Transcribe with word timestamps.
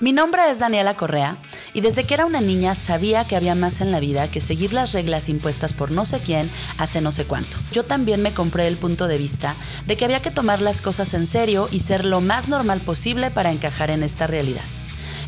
Mi 0.00 0.12
nombre 0.12 0.50
es 0.50 0.58
Daniela 0.58 0.96
Correa 0.96 1.36
y 1.74 1.82
desde 1.82 2.04
que 2.04 2.14
era 2.14 2.24
una 2.24 2.40
niña 2.40 2.74
sabía 2.74 3.26
que 3.26 3.36
había 3.36 3.54
más 3.54 3.82
en 3.82 3.92
la 3.92 4.00
vida 4.00 4.30
que 4.30 4.40
seguir 4.40 4.72
las 4.72 4.94
reglas 4.94 5.28
impuestas 5.28 5.74
por 5.74 5.90
no 5.90 6.06
sé 6.06 6.20
quién 6.20 6.48
hace 6.78 7.02
no 7.02 7.12
sé 7.12 7.26
cuánto. 7.26 7.58
Yo 7.70 7.84
también 7.84 8.22
me 8.22 8.32
compré 8.32 8.66
el 8.66 8.78
punto 8.78 9.08
de 9.08 9.18
vista 9.18 9.54
de 9.84 9.98
que 9.98 10.06
había 10.06 10.22
que 10.22 10.30
tomar 10.30 10.62
las 10.62 10.80
cosas 10.80 11.12
en 11.12 11.26
serio 11.26 11.68
y 11.70 11.80
ser 11.80 12.06
lo 12.06 12.22
más 12.22 12.48
normal 12.48 12.80
posible 12.80 13.30
para 13.30 13.52
encajar 13.52 13.90
en 13.90 14.02
esta 14.02 14.26
realidad. 14.26 14.64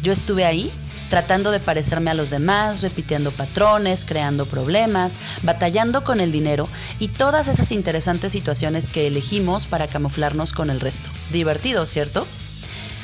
Yo 0.02 0.10
estuve 0.10 0.46
ahí 0.46 0.72
tratando 1.10 1.50
de 1.50 1.60
parecerme 1.60 2.10
a 2.10 2.14
los 2.14 2.30
demás, 2.30 2.80
repitiendo 2.80 3.30
patrones, 3.30 4.06
creando 4.06 4.46
problemas, 4.46 5.18
batallando 5.42 6.02
con 6.02 6.18
el 6.18 6.32
dinero 6.32 6.66
y 6.98 7.08
todas 7.08 7.48
esas 7.48 7.72
interesantes 7.72 8.32
situaciones 8.32 8.88
que 8.88 9.06
elegimos 9.06 9.66
para 9.66 9.86
camuflarnos 9.86 10.54
con 10.54 10.70
el 10.70 10.80
resto. 10.80 11.10
Divertido, 11.30 11.84
¿cierto? 11.84 12.26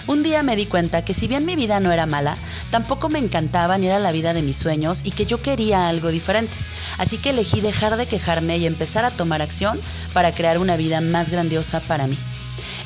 Un 0.08 0.22
día 0.22 0.42
me 0.42 0.56
di 0.56 0.64
cuenta 0.64 1.04
que 1.04 1.12
si 1.12 1.28
bien 1.28 1.44
mi 1.44 1.54
vida 1.54 1.80
no 1.80 1.92
era 1.92 2.06
mala, 2.06 2.38
tampoco 2.70 3.10
me 3.10 3.18
encantaba 3.18 3.76
ni 3.76 3.88
era 3.88 3.98
la 3.98 4.10
vida 4.10 4.32
de 4.32 4.40
mis 4.40 4.56
sueños 4.56 5.02
y 5.04 5.10
que 5.10 5.26
yo 5.26 5.42
quería 5.42 5.86
algo 5.86 6.08
diferente. 6.08 6.56
Así 6.96 7.18
que 7.18 7.30
elegí 7.30 7.60
dejar 7.60 7.98
de 7.98 8.06
quejarme 8.06 8.56
y 8.56 8.64
empezar 8.64 9.04
a 9.04 9.10
tomar 9.10 9.42
acción 9.42 9.78
para 10.14 10.32
crear 10.32 10.56
una 10.56 10.78
vida 10.78 11.02
más 11.02 11.28
grandiosa 11.28 11.80
para 11.80 12.06
mí. 12.06 12.16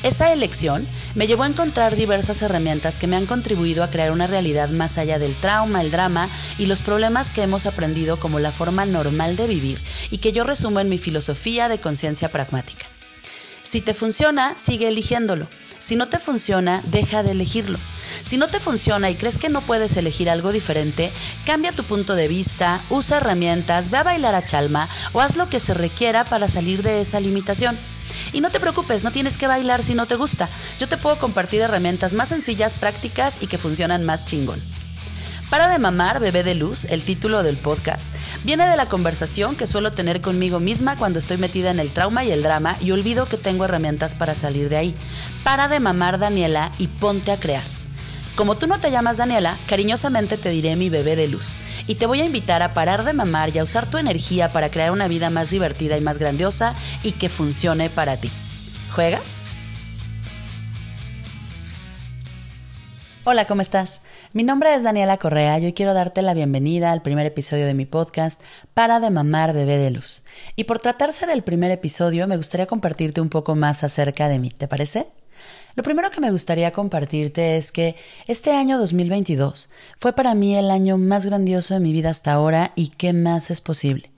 Esa 0.03 0.33
elección 0.33 0.85
me 1.15 1.25
llevó 1.25 1.43
a 1.43 1.47
encontrar 1.47 1.95
diversas 1.95 2.41
herramientas 2.41 2.97
que 2.97 3.07
me 3.07 3.15
han 3.15 3.25
contribuido 3.25 3.85
a 3.85 3.89
crear 3.89 4.11
una 4.11 4.27
realidad 4.27 4.67
más 4.67 4.97
allá 4.97 5.17
del 5.17 5.33
trauma, 5.33 5.79
el 5.79 5.91
drama 5.91 6.27
y 6.57 6.65
los 6.65 6.81
problemas 6.81 7.31
que 7.31 7.43
hemos 7.43 7.65
aprendido 7.65 8.19
como 8.19 8.39
la 8.39 8.51
forma 8.51 8.85
normal 8.85 9.37
de 9.37 9.47
vivir 9.47 9.79
y 10.11 10.17
que 10.17 10.33
yo 10.33 10.43
resumo 10.43 10.81
en 10.81 10.89
mi 10.89 10.97
filosofía 10.97 11.69
de 11.69 11.79
conciencia 11.79 12.27
pragmática. 12.27 12.92
Si 13.73 13.81
te 13.81 13.95
funciona, 13.95 14.55
sigue 14.55 14.87
eligiéndolo. 14.87 15.47
Si 15.79 15.95
no 15.95 16.07
te 16.07 16.19
funciona, 16.19 16.83
deja 16.91 17.23
de 17.23 17.31
elegirlo. 17.31 17.79
Si 18.21 18.37
no 18.37 18.47
te 18.47 18.59
funciona 18.59 19.09
y 19.09 19.15
crees 19.15 19.39
que 19.39 19.49
no 19.49 19.61
puedes 19.61 19.97
elegir 19.97 20.29
algo 20.29 20.51
diferente, 20.51 21.11
cambia 21.43 21.71
tu 21.71 21.83
punto 21.83 22.13
de 22.13 22.27
vista, 22.27 22.79
usa 22.91 23.17
herramientas, 23.17 23.89
ve 23.89 23.97
a 23.97 24.03
bailar 24.03 24.35
a 24.35 24.45
chalma 24.45 24.87
o 25.11 25.21
haz 25.21 25.37
lo 25.37 25.49
que 25.49 25.59
se 25.59 25.73
requiera 25.73 26.23
para 26.23 26.47
salir 26.47 26.83
de 26.83 27.01
esa 27.01 27.19
limitación. 27.19 27.75
Y 28.31 28.41
no 28.41 28.51
te 28.51 28.59
preocupes, 28.59 29.03
no 29.03 29.11
tienes 29.11 29.37
que 29.37 29.47
bailar 29.47 29.81
si 29.81 29.95
no 29.95 30.05
te 30.05 30.17
gusta. 30.17 30.49
Yo 30.79 30.87
te 30.87 30.97
puedo 30.97 31.17
compartir 31.17 31.61
herramientas 31.61 32.13
más 32.13 32.29
sencillas, 32.29 32.75
prácticas 32.75 33.39
y 33.41 33.47
que 33.47 33.57
funcionan 33.57 34.05
más 34.05 34.27
chingón. 34.27 34.61
Para 35.49 35.67
de 35.67 35.77
mamar, 35.77 36.19
bebé 36.19 36.43
de 36.43 36.55
luz, 36.55 36.85
el 36.85 37.03
título 37.03 37.43
del 37.43 37.57
podcast, 37.57 38.13
viene 38.43 38.67
de 38.67 38.75
la 38.75 38.87
conversación 38.87 39.55
que 39.55 39.67
suelo 39.67 39.91
tener 39.91 40.21
conmigo 40.21 40.59
misma 40.59 40.97
cuando 40.97 41.19
estoy 41.19 41.37
metida 41.37 41.69
en 41.69 41.79
el 41.79 41.91
trauma 41.91 42.23
y 42.23 42.31
el 42.31 42.41
drama 42.41 42.75
y 42.81 42.91
olvido 42.91 43.25
que 43.25 43.37
tengo 43.37 43.65
herramientas 43.65 44.15
para 44.15 44.35
salir 44.35 44.69
de 44.69 44.77
ahí. 44.77 44.95
Para 45.43 45.67
de 45.67 45.79
mamar, 45.79 46.17
Daniela, 46.17 46.71
y 46.79 46.87
ponte 46.87 47.31
a 47.31 47.39
crear. 47.39 47.63
Como 48.35 48.55
tú 48.55 48.65
no 48.65 48.79
te 48.79 48.89
llamas 48.89 49.17
Daniela, 49.17 49.57
cariñosamente 49.67 50.37
te 50.37 50.49
diré 50.49 50.75
mi 50.75 50.89
bebé 50.89 51.15
de 51.15 51.27
luz 51.27 51.59
y 51.85 51.95
te 51.95 52.07
voy 52.07 52.21
a 52.21 52.25
invitar 52.25 52.63
a 52.63 52.73
parar 52.73 53.05
de 53.05 53.13
mamar 53.13 53.55
y 53.55 53.59
a 53.59 53.63
usar 53.63 53.85
tu 53.85 53.99
energía 53.99 54.51
para 54.51 54.71
crear 54.71 54.89
una 54.89 55.07
vida 55.07 55.29
más 55.29 55.51
divertida 55.51 55.97
y 55.97 56.01
más 56.01 56.17
grandiosa 56.17 56.73
y 57.03 57.11
que 57.11 57.29
funcione 57.29 57.91
para 57.91 58.17
ti. 58.17 58.31
¿Juegas? 58.91 59.52
Hola, 63.25 63.47
¿cómo 63.47 63.61
estás? 63.61 64.01
Mi 64.33 64.43
nombre 64.43 64.75
es 64.75 64.83
Daniela 64.83 65.15
Correa 65.15 65.57
y 65.57 65.63
hoy 65.63 65.71
quiero 65.71 65.93
darte 65.93 66.21
la 66.21 66.33
bienvenida 66.33 66.91
al 66.91 67.01
primer 67.01 67.25
episodio 67.25 67.65
de 67.65 67.73
mi 67.73 67.85
podcast 67.85 68.41
Para 68.73 68.99
de 68.99 69.11
Mamar 69.11 69.53
Bebé 69.53 69.77
de 69.77 69.91
Luz. 69.91 70.25
Y 70.57 70.65
por 70.65 70.79
tratarse 70.79 71.25
del 71.25 71.41
primer 71.41 71.71
episodio, 71.71 72.27
me 72.27 72.35
gustaría 72.35 72.65
compartirte 72.65 73.21
un 73.21 73.29
poco 73.29 73.55
más 73.55 73.85
acerca 73.85 74.27
de 74.27 74.39
mí, 74.39 74.49
¿te 74.49 74.67
parece? 74.67 75.07
Lo 75.75 75.83
primero 75.83 76.11
que 76.11 76.19
me 76.19 76.31
gustaría 76.31 76.73
compartirte 76.73 77.55
es 77.55 77.71
que 77.71 77.95
este 78.27 78.51
año 78.51 78.77
2022 78.77 79.69
fue 79.97 80.11
para 80.11 80.35
mí 80.35 80.57
el 80.57 80.69
año 80.69 80.97
más 80.97 81.25
grandioso 81.25 81.75
de 81.75 81.79
mi 81.79 81.93
vida 81.93 82.09
hasta 82.09 82.33
ahora 82.33 82.73
y 82.75 82.89
qué 82.89 83.13
más 83.13 83.51
es 83.51 83.61
posible. 83.61 84.11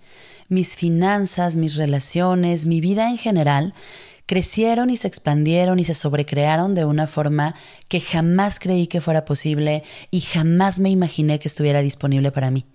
Mis 0.49 0.75
finanzas, 0.75 1.57
mis 1.57 1.75
relaciones, 1.75 2.65
mi 2.65 2.81
vida 2.81 3.07
en 3.11 3.19
general 3.19 3.75
crecieron 4.25 4.89
y 4.89 4.97
se 4.97 5.07
expandieron 5.07 5.79
y 5.79 5.85
se 5.85 5.93
sobrecrearon 5.93 6.75
de 6.75 6.85
una 6.85 7.07
forma 7.07 7.55
que 7.87 8.01
jamás 8.01 8.59
creí 8.59 8.87
que 8.87 9.01
fuera 9.01 9.25
posible 9.25 9.83
y 10.11 10.21
jamás 10.21 10.79
me 10.79 10.89
imaginé 10.89 11.39
que 11.39 11.47
estuviera 11.47 11.81
disponible 11.81 12.31
para 12.31 12.51
mí. 12.51 12.65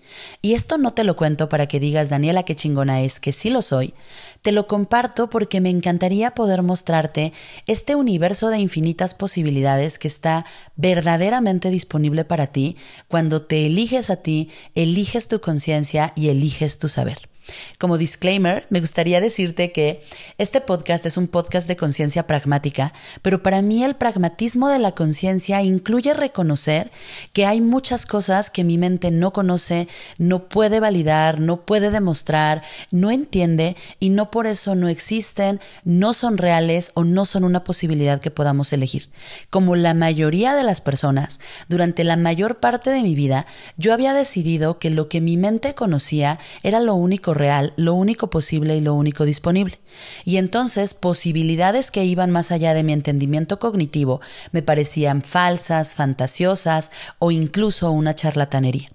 Y 0.43 0.55
esto 0.55 0.79
no 0.79 0.93
te 0.93 1.05
lo 1.05 1.17
cuento 1.17 1.49
para 1.49 1.67
que 1.67 1.81
digas, 1.81 2.09
Daniela, 2.09 2.45
qué 2.45 2.57
chingona 2.57 3.01
es, 3.03 3.21
que 3.21 3.33
sí 3.33 3.51
lo 3.51 3.63
soy. 3.63 3.95
Te 4.43 4.53
lo 4.53 4.67
comparto 4.67 5.29
porque 5.29 5.61
me 5.61 5.71
encantaría 5.71 6.35
poder 6.35 6.63
mostrarte 6.63 7.33
este 7.67 7.95
universo 7.95 8.49
de 8.49 8.59
infinitas 8.59 9.15
posibilidades 9.15 9.99
que 9.99 10.09
está 10.09 10.47
verdaderamente 10.77 11.71
disponible 11.71 12.25
para 12.25 12.49
ti 12.49 12.77
cuando 13.09 13.43
te 13.43 13.67
eliges 13.67 14.11
a 14.11 14.17
ti, 14.17 14.51
eliges 14.75 15.29
tu 15.29 15.41
conciencia 15.41 16.13
y 16.17 16.29
eliges 16.29 16.79
tu 16.79 16.89
saber. 16.89 17.30
Como 17.79 17.99
disclaimer, 17.99 18.67
me 18.71 18.81
gustaría 18.81 19.21
decirte 19.21 19.73
que 19.73 20.03
este 20.39 20.61
podcast 20.61 21.07
es 21.07 21.17
un 21.17 21.29
podcast 21.29 21.69
de 21.69 21.77
conciencia 21.77 22.27
pragmática, 22.27 22.93
pero 23.23 23.43
para 23.43 23.63
mí 23.63 23.85
el 23.85 23.97
pragmatismo 23.97 24.69
de 24.69 24.79
la 24.79 24.93
conciencia 24.93 25.63
incluye 25.63 26.15
reconocer 26.15 26.91
que 27.33 27.47
hay 27.47 27.61
muchas 27.61 28.07
cosas 28.07 28.51
que 28.51 28.65
mi 28.65 28.79
mente 28.79 29.11
no 29.11 29.33
conoce, 29.33 29.89
no 30.19 30.49
puede 30.49 30.81
validar, 30.81 31.41
no 31.41 31.65
puede 31.65 31.91
demostrar, 31.91 32.63
no 32.91 33.11
entiende 33.11 33.77
y 33.99 34.11
no 34.11 34.31
por 34.31 34.47
eso 34.47 34.75
no 34.75 34.89
existen, 34.89 35.61
no 35.85 36.15
son 36.15 36.39
reales 36.39 36.93
o 36.95 37.05
no 37.05 37.25
son 37.25 37.45
una 37.45 37.65
posibilidad 37.65 38.21
que 38.21 38.31
podamos 38.31 38.73
elegir. 38.73 39.11
Como 39.51 39.77
la 39.77 39.95
mayoría 39.95 40.55
de 40.55 40.65
las 40.65 40.81
personas, 40.81 41.41
durante 41.69 42.05
la 42.05 42.17
mayor 42.17 42.61
parte 42.61 42.91
de 42.91 43.03
mi 43.03 43.15
vida, 43.15 43.47
yo 43.77 43.93
había 43.93 44.15
decidido 44.15 44.79
que 44.79 44.91
lo 44.91 45.09
que 45.09 45.21
mi 45.21 45.37
mente 45.37 45.75
conocía 45.75 46.39
era 46.63 46.81
lo 46.81 46.95
único 46.95 47.35
real, 47.41 47.73
lo 47.77 47.95
único 47.95 48.31
posible 48.31 48.77
y 48.77 48.81
lo 48.81 48.95
único 48.95 49.25
disponible. 49.25 49.81
Y 50.25 50.37
entonces 50.37 50.95
posibilidades 50.95 51.91
que 51.91 52.05
iban 52.05 52.31
más 52.31 52.53
allá 52.53 52.75
de 52.75 52.85
mi 52.85 52.93
entendimiento 52.93 53.59
cognitivo 53.59 54.21
me 54.53 54.63
parecían 54.63 55.23
falsas, 55.23 55.97
fantasiosas 55.97 56.93
o 57.19 57.33
incluso 57.33 57.91
una 57.91 58.15
charlatanería. 58.15 58.91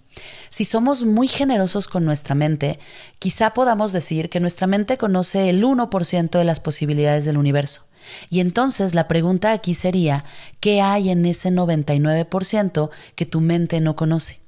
Si 0.50 0.63
somos 0.63 1.03
muy 1.03 1.28
generosos 1.28 1.89
con 1.89 2.05
nuestra 2.05 2.35
mente, 2.35 2.79
quizá 3.19 3.53
podamos 3.53 3.91
decir 3.91 4.29
que 4.29 4.39
nuestra 4.39 4.67
mente 4.67 4.97
conoce 4.97 5.50
el 5.50 5.63
1% 5.63 6.29
de 6.29 6.45
las 6.45 6.61
posibilidades 6.61 7.25
del 7.25 7.38
universo. 7.38 7.88
Y 8.29 8.39
entonces 8.39 8.95
la 8.95 9.07
pregunta 9.07 9.51
aquí 9.51 9.73
sería, 9.73 10.23
¿qué 10.59 10.81
hay 10.81 11.09
en 11.09 11.25
ese 11.25 11.50
99% 11.50 12.89
que 13.16 13.25
tu 13.25 13.41
mente 13.41 13.81
no 13.81 13.95
conoce? 13.95 14.44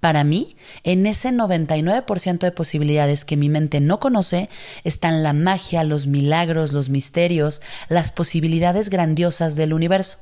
Para 0.00 0.24
mí, 0.24 0.56
en 0.84 1.06
ese 1.06 1.30
99% 1.30 2.38
de 2.38 2.52
posibilidades 2.52 3.24
que 3.24 3.36
mi 3.36 3.48
mente 3.48 3.80
no 3.80 4.00
conoce, 4.00 4.48
están 4.84 5.22
la 5.22 5.32
magia, 5.32 5.84
los 5.84 6.06
milagros, 6.06 6.72
los 6.72 6.88
misterios, 6.88 7.62
las 7.88 8.12
posibilidades 8.12 8.90
grandiosas 8.90 9.56
del 9.56 9.72
universo. 9.72 10.18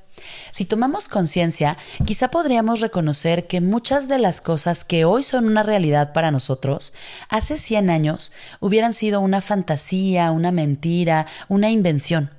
Si 0.50 0.64
tomamos 0.64 1.08
conciencia, 1.08 1.78
quizá 2.04 2.30
podríamos 2.30 2.80
reconocer 2.80 3.46
que 3.46 3.60
muchas 3.60 4.08
de 4.08 4.19
las 4.19 4.41
cosas 4.41 4.84
que 4.84 5.04
hoy 5.04 5.22
son 5.22 5.46
una 5.46 5.62
realidad 5.62 6.12
para 6.12 6.30
nosotros, 6.30 6.92
hace 7.28 7.58
100 7.58 7.90
años 7.90 8.32
hubieran 8.60 8.94
sido 8.94 9.20
una 9.20 9.40
fantasía, 9.40 10.30
una 10.30 10.52
mentira, 10.52 11.26
una 11.48 11.70
invención. 11.70 12.30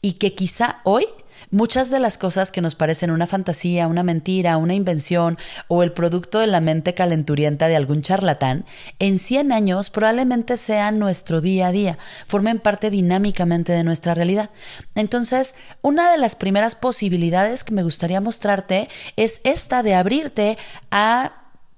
Y 0.00 0.14
que 0.14 0.34
quizá 0.34 0.80
hoy 0.84 1.06
Muchas 1.52 1.90
de 1.90 1.98
las 1.98 2.16
cosas 2.16 2.52
que 2.52 2.60
nos 2.60 2.76
parecen 2.76 3.10
una 3.10 3.26
fantasía, 3.26 3.88
una 3.88 4.04
mentira, 4.04 4.56
una 4.56 4.74
invención 4.74 5.36
o 5.66 5.82
el 5.82 5.90
producto 5.90 6.38
de 6.38 6.46
la 6.46 6.60
mente 6.60 6.94
calenturienta 6.94 7.66
de 7.66 7.74
algún 7.74 8.02
charlatán, 8.02 8.64
en 9.00 9.18
100 9.18 9.50
años 9.50 9.90
probablemente 9.90 10.56
sean 10.56 11.00
nuestro 11.00 11.40
día 11.40 11.66
a 11.66 11.72
día, 11.72 11.98
formen 12.28 12.60
parte 12.60 12.88
dinámicamente 12.88 13.72
de 13.72 13.82
nuestra 13.82 14.14
realidad. 14.14 14.50
Entonces, 14.94 15.56
una 15.82 16.12
de 16.12 16.18
las 16.18 16.36
primeras 16.36 16.76
posibilidades 16.76 17.64
que 17.64 17.74
me 17.74 17.82
gustaría 17.82 18.20
mostrarte 18.20 18.88
es 19.16 19.40
esta 19.42 19.82
de 19.82 19.96
abrirte 19.96 20.56
a 20.92 21.32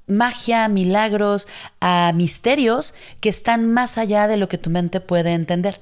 magia, 0.07 0.69
milagros, 0.69 1.49
a 1.81 2.13
misterios 2.15 2.93
que 3.23 3.31
están 3.31 3.73
más 3.73 3.97
allá 3.97 4.29
de 4.29 4.37
lo 4.37 4.51
que 4.51 4.59
tu 4.59 4.69
mente 4.69 5.01
puede 5.01 5.33
entender 5.33 5.81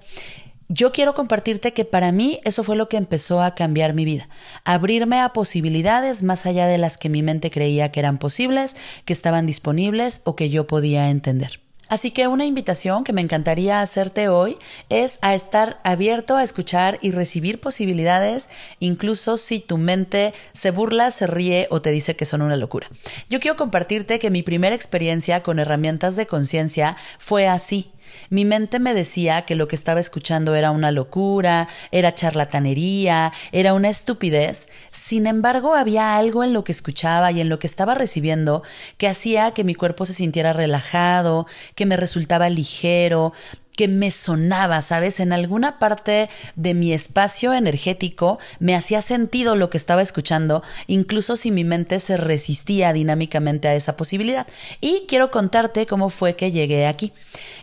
yo 0.70 0.92
quiero 0.92 1.14
compartirte 1.14 1.72
que 1.72 1.84
para 1.84 2.12
mí 2.12 2.40
eso 2.44 2.62
fue 2.62 2.76
lo 2.76 2.88
que 2.88 2.96
empezó 2.96 3.42
a 3.42 3.56
cambiar 3.56 3.92
mi 3.92 4.04
vida, 4.04 4.28
abrirme 4.64 5.20
a 5.20 5.32
posibilidades 5.32 6.22
más 6.22 6.46
allá 6.46 6.68
de 6.68 6.78
las 6.78 6.96
que 6.96 7.08
mi 7.08 7.24
mente 7.24 7.50
creía 7.50 7.90
que 7.90 7.98
eran 7.98 8.18
posibles, 8.18 8.76
que 9.04 9.12
estaban 9.12 9.46
disponibles 9.46 10.22
o 10.24 10.36
que 10.36 10.48
yo 10.48 10.68
podía 10.68 11.10
entender. 11.10 11.60
Así 11.88 12.12
que 12.12 12.28
una 12.28 12.44
invitación 12.44 13.02
que 13.02 13.12
me 13.12 13.20
encantaría 13.20 13.80
hacerte 13.80 14.28
hoy 14.28 14.56
es 14.90 15.18
a 15.22 15.34
estar 15.34 15.80
abierto 15.82 16.36
a 16.36 16.44
escuchar 16.44 17.00
y 17.02 17.10
recibir 17.10 17.58
posibilidades, 17.58 18.48
incluso 18.78 19.36
si 19.36 19.58
tu 19.58 19.76
mente 19.76 20.32
se 20.52 20.70
burla, 20.70 21.10
se 21.10 21.26
ríe 21.26 21.66
o 21.70 21.82
te 21.82 21.90
dice 21.90 22.14
que 22.14 22.26
son 22.26 22.42
una 22.42 22.54
locura. 22.54 22.86
Yo 23.28 23.40
quiero 23.40 23.56
compartirte 23.56 24.20
que 24.20 24.30
mi 24.30 24.44
primera 24.44 24.76
experiencia 24.76 25.42
con 25.42 25.58
herramientas 25.58 26.14
de 26.14 26.28
conciencia 26.28 26.96
fue 27.18 27.48
así 27.48 27.90
Mi 28.30 28.44
mente 28.44 28.78
me 28.78 28.94
decía 28.94 29.42
que 29.42 29.56
lo 29.56 29.66
que 29.66 29.74
estaba 29.74 29.98
escuchando 29.98 30.54
era 30.54 30.70
una 30.70 30.92
locura, 30.92 31.66
era 31.90 32.14
charlatanería, 32.14 33.32
era 33.50 33.74
una 33.74 33.90
estupidez. 33.90 34.68
Sin 34.92 35.26
embargo, 35.26 35.74
había 35.74 36.16
algo 36.16 36.44
en 36.44 36.52
lo 36.52 36.62
que 36.62 36.70
escuchaba 36.70 37.32
y 37.32 37.40
en 37.40 37.48
lo 37.48 37.58
que 37.58 37.66
estaba 37.66 37.96
recibiendo 37.96 38.62
que 38.98 39.08
hacía 39.08 39.50
que 39.50 39.64
mi 39.64 39.74
cuerpo 39.74 40.06
se 40.06 40.14
sintiera 40.14 40.52
relajado, 40.52 41.48
que 41.74 41.86
me 41.86 41.96
resultaba 41.96 42.48
ligero, 42.48 43.32
que 43.80 43.88
me 43.88 44.10
sonaba, 44.10 44.82
¿sabes? 44.82 45.20
En 45.20 45.32
alguna 45.32 45.78
parte 45.78 46.28
de 46.54 46.74
mi 46.74 46.92
espacio 46.92 47.54
energético 47.54 48.38
me 48.58 48.74
hacía 48.74 49.00
sentido 49.00 49.56
lo 49.56 49.70
que 49.70 49.78
estaba 49.78 50.02
escuchando, 50.02 50.62
incluso 50.86 51.34
si 51.38 51.50
mi 51.50 51.64
mente 51.64 51.98
se 51.98 52.18
resistía 52.18 52.92
dinámicamente 52.92 53.68
a 53.68 53.74
esa 53.74 53.96
posibilidad. 53.96 54.46
Y 54.82 55.06
quiero 55.08 55.30
contarte 55.30 55.86
cómo 55.86 56.10
fue 56.10 56.36
que 56.36 56.52
llegué 56.52 56.86
aquí. 56.86 57.14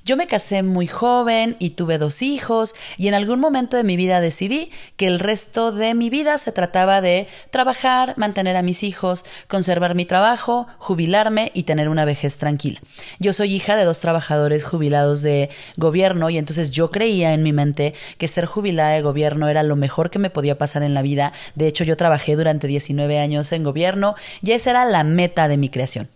Yo 0.05 0.17
me 0.17 0.25
casé 0.25 0.63
muy 0.63 0.87
joven 0.87 1.55
y 1.59 1.71
tuve 1.71 1.99
dos 1.99 2.23
hijos 2.23 2.73
y 2.97 3.09
en 3.09 3.13
algún 3.13 3.39
momento 3.39 3.77
de 3.77 3.83
mi 3.83 3.95
vida 3.95 4.19
decidí 4.19 4.71
que 4.95 5.05
el 5.05 5.19
resto 5.19 5.71
de 5.71 5.93
mi 5.93 6.09
vida 6.09 6.39
se 6.39 6.51
trataba 6.51 6.99
de 6.99 7.27
trabajar, 7.51 8.15
mantener 8.17 8.55
a 8.55 8.63
mis 8.63 8.81
hijos, 8.81 9.23
conservar 9.47 9.93
mi 9.93 10.05
trabajo, 10.05 10.65
jubilarme 10.79 11.51
y 11.53 11.61
tener 11.61 11.89
una 11.89 12.05
vejez 12.05 12.39
tranquila. 12.39 12.79
Yo 13.19 13.33
soy 13.33 13.53
hija 13.53 13.75
de 13.75 13.83
dos 13.83 13.99
trabajadores 13.99 14.65
jubilados 14.65 15.21
de 15.21 15.51
gobierno 15.75 16.06
y 16.29 16.37
entonces 16.37 16.71
yo 16.71 16.89
creía 16.89 17.33
en 17.33 17.43
mi 17.43 17.51
mente 17.51 17.93
que 18.17 18.27
ser 18.27 18.45
jubilada 18.45 18.91
de 18.91 19.01
gobierno 19.01 19.49
era 19.49 19.63
lo 19.63 19.75
mejor 19.75 20.09
que 20.09 20.19
me 20.19 20.29
podía 20.29 20.57
pasar 20.57 20.83
en 20.83 20.93
la 20.93 21.01
vida. 21.01 21.33
De 21.55 21.67
hecho, 21.67 21.83
yo 21.83 21.97
trabajé 21.97 22.35
durante 22.35 22.67
19 22.67 23.19
años 23.19 23.51
en 23.51 23.63
gobierno 23.63 24.15
y 24.41 24.51
esa 24.51 24.69
era 24.69 24.85
la 24.85 25.03
meta 25.03 25.47
de 25.47 25.57
mi 25.57 25.69
creación. 25.69 26.09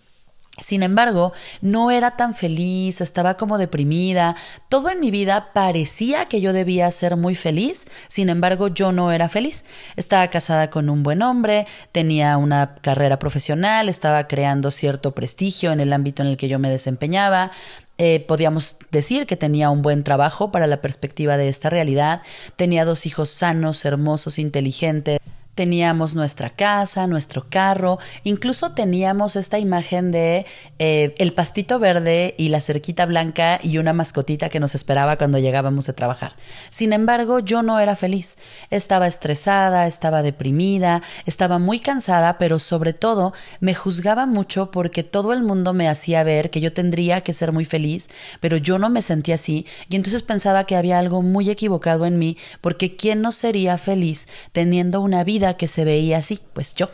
Sin 0.60 0.84
embargo, 0.84 1.32
no 1.62 1.92
era 1.92 2.18
tan 2.18 2.36
feliz, 2.36 3.02
estaba 3.02 3.36
como 3.36 3.58
deprimida, 3.58 4.36
todo 4.70 4.90
en 4.90 5.00
mi 5.00 5.10
vida 5.10 5.54
parecía 5.54 6.26
que 6.26 6.42
yo 6.42 6.54
debía 6.54 6.92
ser 6.92 7.16
muy 7.16 7.36
feliz, 7.36 7.88
sin 8.08 8.30
embargo 8.30 8.68
yo 8.68 8.92
no 8.92 9.12
era 9.12 9.30
feliz. 9.30 9.64
Estaba 9.96 10.28
casada 10.28 10.70
con 10.70 10.90
un 10.90 11.04
buen 11.04 11.22
hombre, 11.22 11.66
tenía 11.92 12.38
una 12.38 12.76
carrera 12.76 13.18
profesional, 13.18 13.88
estaba 13.88 14.28
creando 14.28 14.72
cierto 14.72 15.16
prestigio 15.16 15.72
en 15.72 15.80
el 15.80 15.94
ámbito 15.94 16.22
en 16.22 16.28
el 16.28 16.38
que 16.38 16.50
yo 16.50 16.60
me 16.60 16.70
desempeñaba, 16.70 17.52
eh, 17.98 18.26
podíamos 18.28 18.78
decir 18.90 19.26
que 19.26 19.38
tenía 19.38 19.70
un 19.70 19.82
buen 19.82 20.04
trabajo 20.04 20.52
para 20.52 20.68
la 20.68 20.82
perspectiva 20.82 21.38
de 21.38 21.50
esta 21.50 21.70
realidad, 21.70 22.22
tenía 22.56 22.86
dos 22.86 23.06
hijos 23.06 23.30
sanos, 23.30 23.86
hermosos, 23.86 24.40
inteligentes. 24.40 25.20
Teníamos 25.56 26.16
nuestra 26.16 26.50
casa, 26.50 27.08
nuestro 27.08 27.48
carro, 27.50 28.00
incluso 28.24 28.72
teníamos 28.72 29.36
esta 29.36 29.60
imagen 29.60 30.12
de 30.12 30.46
eh, 30.80 31.14
el 31.18 31.34
pastito 31.34 31.78
verde 31.78 32.36
y 32.38 32.50
la 32.50 32.62
cerquita 32.62 33.06
blanca 33.06 33.60
y 33.62 33.78
una 33.78 33.94
mascotita 33.94 34.50
que 34.50 34.60
nos 34.60 34.76
esperaba 34.76 35.18
cuando 35.18 35.40
llegábamos 35.40 35.90
a 35.90 35.94
trabajar. 35.94 36.36
Sin 36.70 36.94
embargo, 36.94 37.40
yo 37.40 37.64
no 37.64 37.80
era 37.80 37.96
feliz. 37.96 38.38
Estaba 38.70 39.08
estresada, 39.08 39.88
estaba 39.88 40.22
deprimida, 40.22 41.02
estaba 41.26 41.60
muy 41.60 41.80
cansada, 41.80 42.38
pero 42.38 42.60
sobre 42.60 42.94
todo 42.94 43.34
me 43.60 43.74
juzgaba 43.74 44.26
mucho 44.26 44.72
porque 44.72 45.04
todo 45.04 45.34
el 45.34 45.44
mundo 45.44 45.74
me 45.74 45.90
hacía 45.90 46.24
ver 46.24 46.50
que 46.50 46.62
yo 46.62 46.72
tendría 46.74 47.22
que 47.22 47.34
ser 47.34 47.52
muy 47.52 47.66
feliz, 47.66 48.10
pero 48.40 48.58
yo 48.58 48.80
no 48.80 48.90
me 48.90 49.02
sentía 49.02 49.36
así 49.36 49.66
y 49.90 49.96
entonces 49.96 50.24
pensaba 50.24 50.66
que 50.66 50.76
había 50.76 51.00
algo 51.00 51.22
muy 51.22 51.50
equivocado 51.50 52.06
en 52.06 52.18
mí 52.18 52.38
porque 52.62 52.96
¿quién 52.96 53.22
no 53.22 53.32
sería 53.32 53.78
feliz 53.78 54.28
teniendo 54.52 55.02
una 55.02 55.24
vida 55.24 55.41
que 55.58 55.68
se 55.68 55.84
veía 55.86 56.18
así, 56.18 56.40
pues 56.54 56.76
yo 56.76 56.90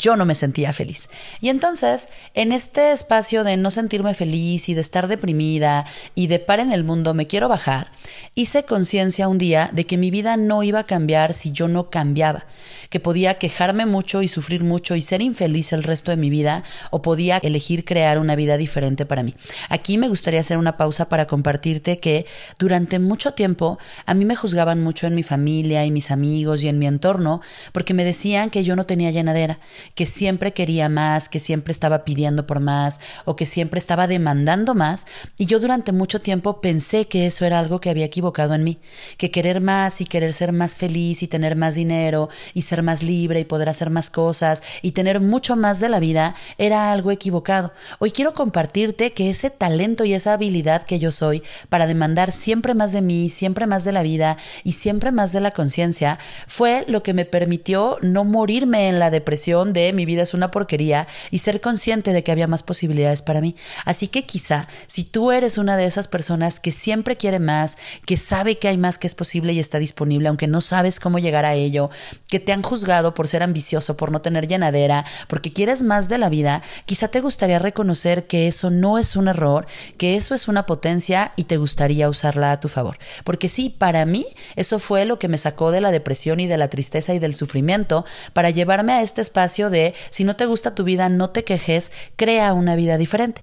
yo 0.00 0.16
no 0.16 0.24
me 0.24 0.34
sentía 0.34 0.72
feliz. 0.72 1.08
Y 1.40 1.50
entonces, 1.50 2.08
en 2.34 2.52
este 2.52 2.92
espacio 2.92 3.44
de 3.44 3.56
no 3.56 3.70
sentirme 3.70 4.14
feliz 4.14 4.68
y 4.68 4.74
de 4.74 4.80
estar 4.80 5.06
deprimida 5.06 5.84
y 6.14 6.26
de 6.26 6.38
par 6.38 6.58
en 6.58 6.72
el 6.72 6.82
mundo 6.82 7.14
me 7.14 7.26
quiero 7.26 7.48
bajar, 7.48 7.92
hice 8.34 8.64
conciencia 8.64 9.28
un 9.28 9.38
día 9.38 9.70
de 9.72 9.84
que 9.84 9.98
mi 9.98 10.10
vida 10.10 10.36
no 10.36 10.62
iba 10.62 10.80
a 10.80 10.84
cambiar 10.84 11.34
si 11.34 11.52
yo 11.52 11.68
no 11.68 11.90
cambiaba, 11.90 12.46
que 12.88 12.98
podía 12.98 13.34
quejarme 13.34 13.86
mucho 13.86 14.22
y 14.22 14.28
sufrir 14.28 14.64
mucho 14.64 14.96
y 14.96 15.02
ser 15.02 15.22
infeliz 15.22 15.72
el 15.72 15.82
resto 15.82 16.10
de 16.10 16.16
mi 16.16 16.30
vida 16.30 16.64
o 16.90 17.02
podía 17.02 17.36
elegir 17.38 17.84
crear 17.84 18.18
una 18.18 18.36
vida 18.36 18.56
diferente 18.56 19.06
para 19.06 19.22
mí. 19.22 19.34
Aquí 19.68 19.98
me 19.98 20.08
gustaría 20.08 20.40
hacer 20.40 20.56
una 20.56 20.76
pausa 20.76 21.08
para 21.08 21.26
compartirte 21.26 21.98
que 21.98 22.26
durante 22.58 22.98
mucho 22.98 23.34
tiempo 23.34 23.78
a 24.06 24.14
mí 24.14 24.24
me 24.24 24.36
juzgaban 24.36 24.82
mucho 24.82 25.06
en 25.06 25.14
mi 25.14 25.22
familia 25.22 25.84
y 25.84 25.90
mis 25.90 26.10
amigos 26.10 26.62
y 26.64 26.68
en 26.68 26.78
mi 26.78 26.86
entorno 26.86 27.42
porque 27.72 27.94
me 27.94 28.04
decían 28.04 28.50
que 28.50 28.64
yo 28.64 28.76
no 28.76 28.86
tenía 28.86 29.10
llenadera, 29.10 29.58
que 29.94 30.06
siempre 30.06 30.52
quería 30.52 30.88
más, 30.88 31.28
que 31.28 31.40
siempre 31.40 31.72
estaba 31.72 32.04
pidiendo 32.04 32.46
por 32.46 32.60
más 32.60 33.00
o 33.24 33.36
que 33.36 33.46
siempre 33.46 33.78
estaba 33.78 34.06
demandando 34.06 34.74
más. 34.74 35.06
Y 35.36 35.46
yo 35.46 35.60
durante 35.60 35.92
mucho 35.92 36.20
tiempo 36.20 36.60
pensé 36.60 37.06
que 37.06 37.26
eso 37.26 37.44
era 37.44 37.58
algo 37.58 37.80
que 37.80 37.90
había 37.90 38.04
equivocado 38.04 38.54
en 38.54 38.64
mí, 38.64 38.78
que 39.16 39.30
querer 39.30 39.60
más 39.60 40.00
y 40.00 40.06
querer 40.06 40.32
ser 40.32 40.52
más 40.52 40.78
feliz 40.78 41.22
y 41.22 41.28
tener 41.28 41.56
más 41.56 41.74
dinero 41.74 42.28
y 42.54 42.62
ser 42.62 42.82
más 42.82 43.02
libre 43.02 43.40
y 43.40 43.44
poder 43.44 43.68
hacer 43.68 43.90
más 43.90 44.10
cosas 44.10 44.62
y 44.82 44.92
tener 44.92 45.20
mucho 45.20 45.56
más 45.56 45.80
de 45.80 45.88
la 45.88 46.00
vida 46.00 46.34
era 46.58 46.92
algo 46.92 47.10
equivocado. 47.10 47.72
Hoy 47.98 48.10
quiero 48.10 48.34
compartirte 48.34 49.12
que 49.12 49.30
ese 49.30 49.50
talento 49.50 50.04
y 50.04 50.14
esa 50.14 50.32
habilidad 50.32 50.84
que 50.84 50.98
yo 50.98 51.12
soy 51.12 51.42
para 51.68 51.86
demandar 51.86 52.32
siempre 52.32 52.74
más 52.74 52.92
de 52.92 53.02
mí, 53.02 53.30
siempre 53.30 53.66
más 53.66 53.84
de 53.84 53.92
la 53.92 54.02
vida 54.02 54.36
y 54.64 54.72
siempre 54.72 55.12
más 55.12 55.32
de 55.32 55.40
la 55.40 55.50
conciencia 55.52 56.18
fue 56.46 56.84
lo 56.88 57.02
que 57.02 57.14
me 57.14 57.24
permitió 57.24 57.98
no 58.02 58.24
morirme 58.24 58.88
en 58.88 58.98
la 58.98 59.10
depresión 59.10 59.72
de 59.72 59.79
mi 59.92 60.04
vida 60.06 60.22
es 60.22 60.34
una 60.34 60.50
porquería 60.50 61.06
y 61.30 61.38
ser 61.38 61.60
consciente 61.60 62.12
de 62.12 62.22
que 62.22 62.32
había 62.32 62.46
más 62.46 62.62
posibilidades 62.62 63.22
para 63.22 63.40
mí. 63.40 63.56
Así 63.84 64.08
que 64.08 64.26
quizá 64.26 64.68
si 64.86 65.04
tú 65.04 65.32
eres 65.32 65.58
una 65.58 65.76
de 65.76 65.86
esas 65.86 66.08
personas 66.08 66.60
que 66.60 66.72
siempre 66.72 67.16
quiere 67.16 67.38
más, 67.38 67.78
que 68.06 68.16
sabe 68.16 68.58
que 68.58 68.68
hay 68.68 68.76
más 68.76 68.98
que 68.98 69.06
es 69.06 69.14
posible 69.14 69.52
y 69.52 69.60
está 69.60 69.78
disponible, 69.78 70.28
aunque 70.28 70.46
no 70.46 70.60
sabes 70.60 71.00
cómo 71.00 71.18
llegar 71.18 71.44
a 71.44 71.54
ello, 71.54 71.90
que 72.28 72.40
te 72.40 72.52
han 72.52 72.62
juzgado 72.62 73.14
por 73.14 73.28
ser 73.28 73.42
ambicioso, 73.42 73.96
por 73.96 74.12
no 74.12 74.20
tener 74.20 74.46
llenadera, 74.46 75.04
porque 75.28 75.52
quieres 75.52 75.82
más 75.82 76.08
de 76.08 76.18
la 76.18 76.28
vida, 76.28 76.62
quizá 76.86 77.08
te 77.08 77.20
gustaría 77.20 77.58
reconocer 77.58 78.26
que 78.26 78.46
eso 78.46 78.70
no 78.70 78.98
es 78.98 79.16
un 79.16 79.28
error, 79.28 79.66
que 79.96 80.16
eso 80.16 80.34
es 80.34 80.48
una 80.48 80.66
potencia 80.66 81.32
y 81.36 81.44
te 81.44 81.56
gustaría 81.56 82.08
usarla 82.08 82.52
a 82.52 82.60
tu 82.60 82.68
favor. 82.68 82.98
Porque 83.24 83.48
sí, 83.48 83.70
para 83.70 84.04
mí 84.06 84.26
eso 84.56 84.78
fue 84.78 85.04
lo 85.04 85.18
que 85.18 85.28
me 85.28 85.38
sacó 85.38 85.70
de 85.70 85.80
la 85.80 85.90
depresión 85.90 86.40
y 86.40 86.46
de 86.46 86.58
la 86.58 86.68
tristeza 86.68 87.14
y 87.14 87.18
del 87.18 87.34
sufrimiento 87.34 88.04
para 88.32 88.50
llevarme 88.50 88.92
a 88.92 89.02
este 89.02 89.20
espacio 89.20 89.69
de 89.70 89.94
si 90.10 90.24
no 90.24 90.36
te 90.36 90.46
gusta 90.46 90.74
tu 90.74 90.84
vida, 90.84 91.08
no 91.08 91.30
te 91.30 91.44
quejes, 91.44 91.92
crea 92.16 92.52
una 92.52 92.76
vida 92.76 92.98
diferente. 92.98 93.42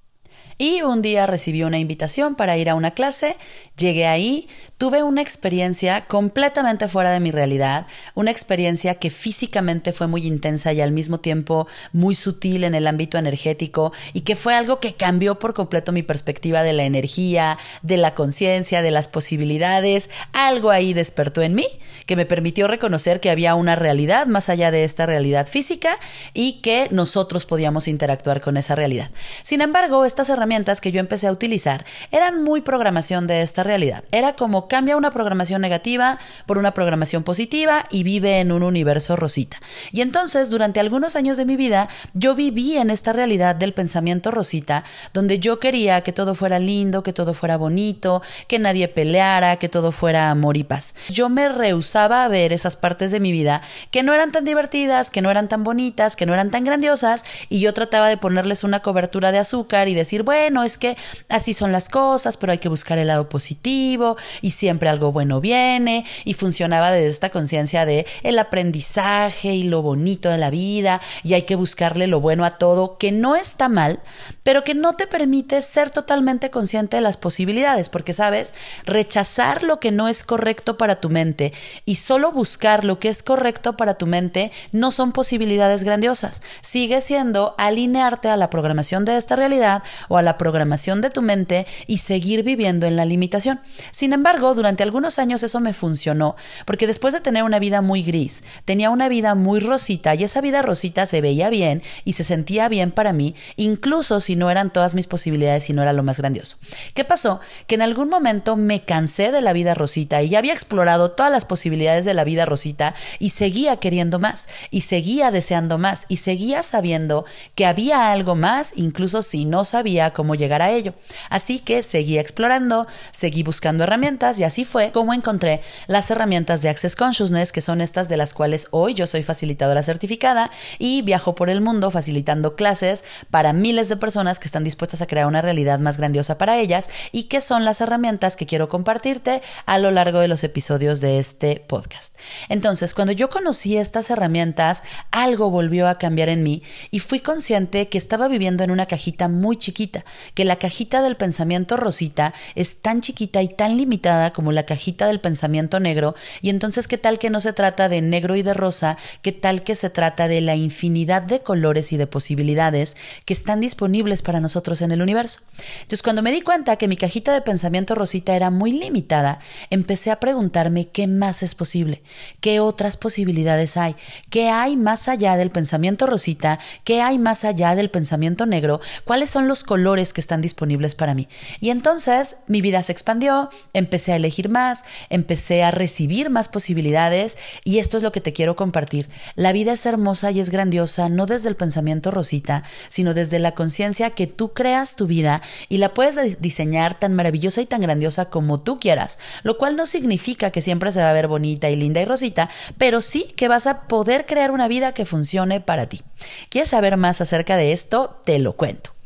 Y 0.59 0.81
un 0.81 1.04
día 1.04 1.27
recibí 1.27 1.62
una 1.62 1.77
invitación 1.77 2.33
para 2.33 2.57
ir 2.57 2.68
a 2.68 2.75
una 2.75 2.92
clase, 2.92 3.38
llegué 3.77 4.07
ahí, 4.07 4.48
tuve 4.80 5.04
una 5.04 5.21
experiencia 5.21 6.06
completamente 6.07 6.88
fuera 6.88 7.12
de 7.12 7.19
mi 7.19 7.30
realidad, 7.30 7.86
una 8.15 8.31
experiencia 8.31 8.95
que 8.95 9.12
físicamente 9.12 9.94
fue 9.94 10.07
muy 10.07 10.25
intensa 10.25 10.73
y 10.73 10.81
al 10.81 10.92
mismo 10.92 11.19
tiempo 11.19 11.68
muy 11.94 12.16
sutil 12.16 12.64
en 12.64 12.73
el 12.73 12.87
ámbito 12.87 13.19
energético 13.19 13.94
y 14.14 14.21
que 14.21 14.35
fue 14.35 14.56
algo 14.56 14.80
que 14.80 14.95
cambió 14.95 15.37
por 15.37 15.54
completo 15.54 15.92
mi 15.92 16.02
perspectiva 16.02 16.64
de 16.64 16.73
la 16.73 16.85
energía, 16.85 17.59
de 17.83 17.97
la 17.97 18.16
conciencia, 18.16 18.81
de 18.81 18.90
las 18.90 19.07
posibilidades. 19.07 20.09
Algo 20.33 20.71
ahí 20.71 20.94
despertó 20.94 21.44
en 21.44 21.54
mí 21.54 21.68
que 22.07 22.16
me 22.16 22.26
permitió 22.26 22.68
reconocer 22.68 23.19
que 23.19 23.30
había 23.30 23.54
una 23.54 23.76
realidad 23.76 24.26
más 24.26 24.49
allá 24.49 24.71
de 24.71 24.85
esta 24.85 25.06
realidad 25.06 25.45
física 25.45 25.99
y 26.33 26.61
que 26.61 26.87
nosotros 26.90 27.45
podíamos 27.45 27.87
interactuar 27.87 28.42
con 28.42 28.57
esa 28.57 28.73
realidad. 28.73 29.11
Sin 29.44 29.61
embargo, 29.61 30.04
estas 30.06 30.30
herramientas 30.30 30.46
que 30.81 30.92
yo 30.92 30.99
empecé 30.99 31.27
a 31.27 31.31
utilizar 31.31 31.85
eran 32.11 32.42
muy 32.42 32.61
programación 32.61 33.27
de 33.27 33.42
esta 33.42 33.63
realidad. 33.63 34.04
Era 34.11 34.35
como 34.35 34.68
cambia 34.68 34.95
una 34.95 35.11
programación 35.11 35.61
negativa 35.61 36.19
por 36.45 36.57
una 36.57 36.73
programación 36.73 37.23
positiva 37.23 37.85
y 37.92 38.04
vive 38.04 38.39
en 38.39 38.51
un 38.51 38.63
universo 38.63 39.16
rosita. 39.16 39.59
Y 39.92 40.01
entonces, 40.01 40.49
durante 40.49 40.80
algunos 40.80 41.16
años 41.16 41.35
de 41.35 41.45
mi 41.45 41.57
vida, 41.57 41.89
yo 42.13 42.33
viví 42.33 42.77
en 42.77 42.89
esta 42.89 43.11
realidad 43.13 43.56
del 43.56 43.73
pensamiento 43.73 44.31
rosita, 44.31 44.83
donde 45.13 45.39
yo 45.39 45.59
quería 45.59 46.01
que 46.01 46.13
todo 46.13 46.33
fuera 46.33 46.59
lindo, 46.59 47.04
que 47.04 47.13
todo 47.13 47.33
fuera 47.33 47.57
bonito, 47.57 48.21
que 48.47 48.57
nadie 48.57 48.87
peleara, 48.87 49.57
que 49.57 49.69
todo 49.69 49.92
fuera 49.92 50.31
amor 50.31 50.56
y 50.57 50.63
paz. 50.63 50.95
Yo 51.09 51.30
me 51.30 51.49
rehusaba 51.49 52.23
a 52.23 52.27
ver 52.30 52.54
esas 52.54 52.77
partes 52.77 53.11
de 53.11 53.19
mi 53.19 53.31
vida 53.31 53.61
que 53.92 54.01
no 54.01 54.13
eran 54.13 54.31
tan 54.31 54.45
divertidas, 54.45 55.11
que 55.11 55.21
no 55.21 55.30
eran 55.30 55.49
tan 55.49 55.63
bonitas, 55.63 56.16
que 56.16 56.25
no 56.25 56.33
eran 56.33 56.51
tan 56.51 56.63
grandiosas, 56.63 57.25
y 57.49 57.59
yo 57.59 57.73
trataba 57.73 58.07
de 58.07 58.18
ponerles 58.18 58.63
una 58.63 58.81
cobertura 58.81 59.31
de 59.31 59.39
azúcar 59.39 59.89
y 59.89 59.94
decir, 59.94 60.23
bueno, 60.23 60.37
es 60.46 60.78
que 60.78 60.98
así 61.30 61.54
son 61.54 61.72
las 61.72 61.90
cosas, 61.90 62.38
pero 62.38 62.52
hay 62.52 62.58
que 62.58 62.70
buscar 62.70 62.98
el 62.98 63.08
lado 63.08 63.30
positivo 63.30 64.18
y 64.42 64.52
siempre 64.52 64.90
algo 64.90 65.12
bueno 65.12 65.42
viene 65.42 66.06
y 66.26 66.34
funcionaba 66.34 66.92
desde 66.92 67.10
esta 67.10 67.30
conciencia 67.30 67.86
de 67.86 68.06
el 68.24 68.40
aprendizaje 68.40 69.54
y 69.54 69.64
lo 69.64 69.82
bonito 69.82 70.30
de 70.30 70.38
la 70.38 70.50
vida 70.50 71.02
y 71.24 71.34
hay 71.34 71.44
que 71.44 71.56
buscarle 71.56 72.08
lo 72.08 72.20
bueno 72.20 72.46
a 72.46 72.58
todo, 72.58 72.98
que 72.98 73.12
no 73.12 73.36
está 73.36 73.70
mal, 73.70 74.00
pero 74.44 74.64
que 74.64 74.76
no 74.76 74.94
te 74.94 75.08
permite 75.08 75.62
ser 75.62 75.90
totalmente 75.90 76.50
consciente 76.50 76.98
de 76.98 77.02
las 77.02 77.18
posibilidades, 77.18 77.90
porque 77.90 78.14
sabes, 78.14 78.54
rechazar 78.86 79.64
lo 79.64 79.80
que 79.80 79.92
no 79.92 80.08
es 80.08 80.24
correcto 80.24 80.78
para 80.78 81.00
tu 81.00 81.10
mente 81.10 81.54
y 81.86 81.96
solo 81.96 82.32
buscar 82.32 82.86
lo 82.86 83.00
que 83.00 83.10
es 83.10 83.24
correcto 83.24 83.78
para 83.78 83.96
tu 83.96 84.06
mente 84.06 84.52
no 84.72 84.92
son 84.92 85.12
posibilidades 85.12 85.84
grandiosas, 85.84 86.42
sigue 86.62 87.02
siendo 87.02 87.56
alinearte 87.58 88.30
a 88.30 88.38
la 88.38 88.50
programación 88.50 89.06
de 89.06 89.18
esta 89.18 89.36
realidad 89.36 89.84
o 90.08 90.18
a 90.18 90.22
la 90.28 90.38
programación 90.38 91.00
de 91.00 91.10
tu 91.10 91.22
mente 91.22 91.66
y 91.88 92.00
seguir 92.00 92.44
viviendo 92.44 92.86
en 92.86 92.98
la 92.98 93.06
limitación. 93.06 93.62
Sin 93.92 94.12
embargo, 94.12 94.54
durante 94.56 94.84
algunos 94.84 95.19
años 95.19 95.42
eso 95.42 95.62
me 95.62 95.72
funcionó, 95.72 96.36
porque 96.66 96.86
después 96.86 97.14
de 97.14 97.22
tener 97.22 97.44
una 97.44 97.60
vida 97.60 97.81
muy 97.81 98.04
gris, 98.04 98.44
tenía 98.66 98.90
una 98.90 99.07
vida 99.07 99.36
muy 99.36 99.62
rosita 99.62 100.16
y 100.16 100.26
esa 100.26 100.42
vida 100.42 100.62
rosita 100.62 101.07
se 101.07 101.22
veía 101.22 101.50
bien 101.50 101.81
y 102.04 102.14
se 102.14 102.26
sentía 102.26 102.68
bien 102.68 102.92
para 102.92 103.14
mí, 103.14 103.36
incluso 103.56 104.19
si 104.19 104.36
no 104.36 104.52
eran 104.52 104.74
todas 104.74 104.96
mis 104.96 105.07
posibilidades 105.07 105.69
y 105.69 105.74
no 105.74 105.81
era 105.81 105.94
lo 105.94 106.04
más 106.04 106.18
grandioso. 106.18 106.57
¿Qué 106.94 107.06
pasó? 107.06 107.40
Que 107.66 107.76
en 107.76 107.81
algún 107.81 108.10
momento 108.10 108.57
me 108.57 108.84
cansé 108.84 109.31
de 109.31 109.42
la 109.42 109.54
vida 109.54 109.76
rosita 109.76 110.22
y 110.22 110.28
ya 110.28 110.40
había 110.40 110.52
explorado 110.52 111.12
todas 111.12 111.31
las 111.31 111.46
posibilidades 111.46 112.04
de 112.04 112.14
la 112.14 112.26
vida 112.26 112.46
rosita 112.46 112.96
y 113.18 113.30
seguía 113.30 113.78
queriendo 113.78 114.19
más 114.19 114.50
y 114.72 114.81
seguía 114.81 115.31
deseando 115.31 115.78
más 115.78 116.06
y 116.10 116.18
seguía 116.18 116.64
sabiendo 116.64 117.24
que 117.56 117.66
había 117.66 118.12
algo 118.12 118.36
más, 118.36 118.74
incluso 118.76 119.22
si 119.22 119.46
no 119.46 119.64
sabía 119.64 120.12
cómo 120.18 120.33
llegar 120.33 120.64
a 120.64 120.71
ello. 120.71 120.95
Así 121.30 121.59
que 121.59 121.83
seguí 121.83 122.18
explorando, 122.18 122.88
seguí 123.12 123.44
buscando 123.44 123.83
herramientas 123.83 124.40
y 124.40 124.45
así 124.45 124.66
fue 124.66 124.92
como 124.92 125.14
encontré 125.14 125.62
las 125.86 126.09
herramientas 126.09 126.64
de 126.64 126.69
Access 126.69 126.95
Consciousness, 126.95 127.52
que 127.52 127.62
son 127.62 127.81
estas 127.81 128.09
de 128.09 128.18
las 128.18 128.33
cuales 128.33 128.68
hoy 128.71 128.95
yo 128.95 129.06
soy 129.06 129.21
facilitadora 129.21 129.83
certificada 129.83 130.50
y 130.80 131.04
viajo 131.04 131.36
por 131.36 131.52
el 131.52 131.62
mundo 131.62 131.92
facilitando 131.92 132.56
clases 132.56 133.04
para 133.30 133.54
miles 133.54 133.90
de 133.90 133.97
personas 133.97 134.40
que 134.40 134.47
están 134.47 134.64
dispuestas 134.64 135.04
a 135.04 135.06
crear 135.06 135.28
una 135.28 135.44
realidad 135.44 135.78
más 135.78 136.00
grandiosa 136.00 136.40
para 136.40 136.57
ellas 136.57 136.90
y 137.12 137.26
que 137.26 137.40
son 137.40 137.64
las 137.64 137.80
herramientas 137.80 138.36
que 138.36 138.47
quiero 138.47 138.69
compartirte 138.69 139.44
a 139.68 139.78
lo 139.78 139.92
largo 139.92 140.19
de 140.19 140.28
los 140.28 140.44
episodios 140.44 141.00
de 141.00 141.19
este 141.19 141.64
podcast. 141.68 142.16
Entonces, 142.50 142.95
cuando 142.95 143.14
yo 143.14 143.30
conocí 143.30 143.78
estas 143.78 144.09
herramientas, 144.09 144.81
algo 145.12 145.52
volvió 145.52 145.88
a 145.88 146.00
cambiar 146.00 146.30
en 146.30 146.42
mí 146.42 146.64
y 146.90 147.02
fui 147.02 147.19
consciente 147.19 147.88
que 147.88 148.00
estaba 148.00 148.28
viviendo 148.28 148.64
en 148.64 148.71
una 148.71 148.88
cajita 148.88 149.28
muy 149.28 149.57
chiquita, 149.57 149.96
que 150.33 150.45
la 150.45 150.57
cajita 150.57 151.01
del 151.01 151.18
pensamiento 151.18 151.77
rosita 151.77 152.33
es 152.56 152.81
tan 152.81 153.01
chiquita 153.01 153.42
y 153.42 153.47
tan 153.47 153.77
limitada 153.77 154.33
como 154.33 154.51
la 154.51 154.66
cajita 154.66 155.07
del 155.07 155.19
pensamiento 155.19 155.80
negro, 155.80 156.16
y 156.42 156.49
entonces 156.49 156.87
qué 156.87 156.97
tal 156.97 157.19
que 157.19 157.30
no 157.30 157.42
se 157.42 157.54
trata 157.54 157.89
de 157.89 158.01
negro 158.01 158.35
y 158.35 158.44
de 158.44 158.54
rosa, 158.54 158.97
qué 159.21 159.31
tal 159.31 159.63
que 159.63 159.75
se 159.75 159.89
trata 159.89 160.27
de 160.27 160.42
la 160.42 160.56
infinidad 160.56 161.21
de 161.21 161.42
colores 161.42 161.94
y 161.94 161.97
de 161.97 162.07
posibilidades 162.07 162.97
que 163.25 163.33
están 163.33 163.59
disponibles 163.59 164.21
para 164.21 164.39
nosotros 164.39 164.81
en 164.81 164.92
el 164.92 165.01
universo. 165.01 165.42
Entonces, 165.81 166.04
cuando 166.04 166.21
me 166.21 166.31
di 166.31 166.42
cuenta 166.42 166.75
que 166.75 166.87
mi 166.87 166.97
cajita 166.97 167.33
de 167.33 167.42
pensamiento 167.42 167.95
rosita 167.95 168.35
era 168.35 168.49
muy 168.49 168.71
limitada, 168.71 169.39
empecé 169.69 170.11
a 170.11 170.19
preguntarme 170.19 170.89
qué 170.89 171.07
más 171.07 171.44
es 171.44 171.56
posible, 171.56 172.04
qué 172.42 172.59
otras 172.59 172.97
posibilidades 172.97 173.77
hay, 173.77 173.95
qué 174.30 174.49
hay 174.49 174.77
más 174.77 175.07
allá 175.07 175.37
del 175.37 175.51
pensamiento 175.51 176.06
rosita, 176.06 176.59
qué 176.83 177.01
hay 177.01 177.18
más 177.18 177.44
allá 177.44 177.75
del 177.75 177.89
pensamiento 177.89 178.45
negro, 178.45 178.80
cuáles 179.06 179.30
son 179.30 179.47
los 179.47 179.63
colores 179.63 179.87
que 179.88 180.20
están 180.20 180.42
disponibles 180.42 180.96
para 180.96 181.14
mí. 181.14 181.30
Y 181.62 181.70
entonces 181.70 182.36
mi 182.46 182.60
vida 182.60 182.84
se 182.84 182.92
expandió, 182.92 183.50
empecé 183.72 184.12
a 184.12 184.18
elegir 184.18 184.50
más, 184.50 184.84
empecé 185.10 185.64
a 185.64 185.72
recibir 185.72 186.30
más 186.30 186.50
posibilidades 186.50 187.38
y 187.64 187.80
esto 187.80 187.96
es 187.96 188.04
lo 188.04 188.12
que 188.12 188.20
te 188.20 188.34
quiero 188.34 188.58
compartir. 188.58 189.10
La 189.36 189.54
vida 189.54 189.72
es 189.72 189.86
hermosa 189.86 190.32
y 190.32 190.42
es 190.42 190.50
grandiosa 190.50 191.08
no 191.08 191.26
desde 191.26 191.48
el 191.48 191.56
pensamiento 191.56 192.12
rosita, 192.12 192.64
sino 192.90 193.14
desde 193.14 193.40
la 193.40 193.54
conciencia 193.54 194.10
que 194.10 194.28
tú 194.28 194.52
creas 194.54 194.98
tu 194.98 195.08
vida 195.08 195.42
y 195.70 195.78
la 195.78 195.94
puedes 195.94 196.42
diseñar 196.42 197.00
tan 197.00 197.14
maravillosa 197.14 197.62
y 197.62 197.66
tan 197.66 197.80
grandiosa 197.80 198.26
como 198.26 198.62
tú 198.62 198.82
quieras, 198.82 199.20
lo 199.44 199.58
cual 199.58 199.78
no 199.78 199.86
significa 199.86 200.52
que 200.52 200.62
siempre 200.62 200.92
se 200.92 201.02
va 201.02 201.12
a 201.12 201.14
ver 201.14 201.30
bonita 201.30 201.70
y 201.70 201.78
linda 201.78 202.02
y 202.02 202.06
rosita, 202.06 202.50
pero 202.78 203.02
sí 203.02 203.32
que 203.38 203.48
vas 203.48 203.68
a 203.68 203.88
poder 203.88 204.26
crear 204.26 204.52
una 204.52 204.68
vida 204.68 204.94
que 204.94 205.06
funcione 205.06 205.62
para 205.62 205.88
ti. 205.88 206.04
¿Quieres 206.50 206.72
saber 206.72 206.98
más 206.98 207.22
acerca 207.22 207.56
de 207.56 207.72
esto? 207.72 208.20
Te 208.26 208.38
lo 208.40 208.58
cuento. 208.58 208.96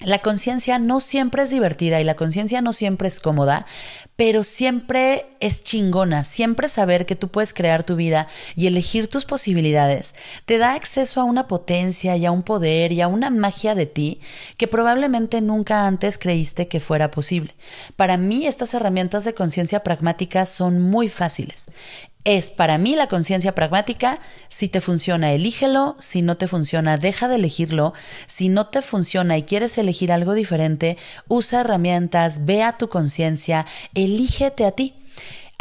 La 0.00 0.18
conciencia 0.18 0.80
no 0.80 0.98
siempre 0.98 1.42
es 1.42 1.50
divertida 1.50 2.00
y 2.00 2.04
la 2.04 2.16
conciencia 2.16 2.60
no 2.60 2.72
siempre 2.72 3.06
es 3.06 3.20
cómoda, 3.20 3.66
pero 4.16 4.42
siempre 4.42 5.26
es 5.38 5.62
chingona. 5.62 6.24
Siempre 6.24 6.68
saber 6.68 7.06
que 7.06 7.14
tú 7.14 7.28
puedes 7.28 7.54
crear 7.54 7.84
tu 7.84 7.94
vida 7.94 8.26
y 8.56 8.66
elegir 8.66 9.06
tus 9.06 9.24
posibilidades 9.24 10.16
te 10.44 10.58
da 10.58 10.74
acceso 10.74 11.20
a 11.20 11.24
una 11.24 11.46
potencia 11.46 12.16
y 12.16 12.26
a 12.26 12.32
un 12.32 12.42
poder 12.42 12.90
y 12.90 13.00
a 13.00 13.06
una 13.06 13.30
magia 13.30 13.76
de 13.76 13.86
ti 13.86 14.20
que 14.56 14.66
probablemente 14.66 15.40
nunca 15.40 15.86
antes 15.86 16.18
creíste 16.18 16.66
que 16.66 16.80
fuera 16.80 17.12
posible. 17.12 17.54
Para 17.94 18.16
mí 18.16 18.46
estas 18.46 18.74
herramientas 18.74 19.24
de 19.24 19.34
conciencia 19.34 19.84
pragmática 19.84 20.46
son 20.46 20.80
muy 20.80 21.08
fáciles 21.08 21.70
es 22.24 22.50
para 22.50 22.78
mí 22.78 22.94
la 22.94 23.08
conciencia 23.08 23.54
pragmática. 23.54 24.20
Si 24.48 24.68
te 24.68 24.80
funciona, 24.80 25.32
elígelo. 25.32 25.96
Si 25.98 26.22
no 26.22 26.36
te 26.36 26.46
funciona, 26.46 26.96
deja 26.96 27.28
de 27.28 27.36
elegirlo. 27.36 27.94
Si 28.26 28.48
no 28.48 28.66
te 28.66 28.82
funciona 28.82 29.36
y 29.38 29.42
quieres 29.42 29.76
elegir 29.78 30.12
algo 30.12 30.34
diferente, 30.34 30.96
usa 31.28 31.60
herramientas, 31.60 32.44
ve 32.44 32.62
a 32.62 32.78
tu 32.78 32.88
conciencia, 32.88 33.66
elígete 33.94 34.64
a 34.64 34.72
ti. 34.72 34.94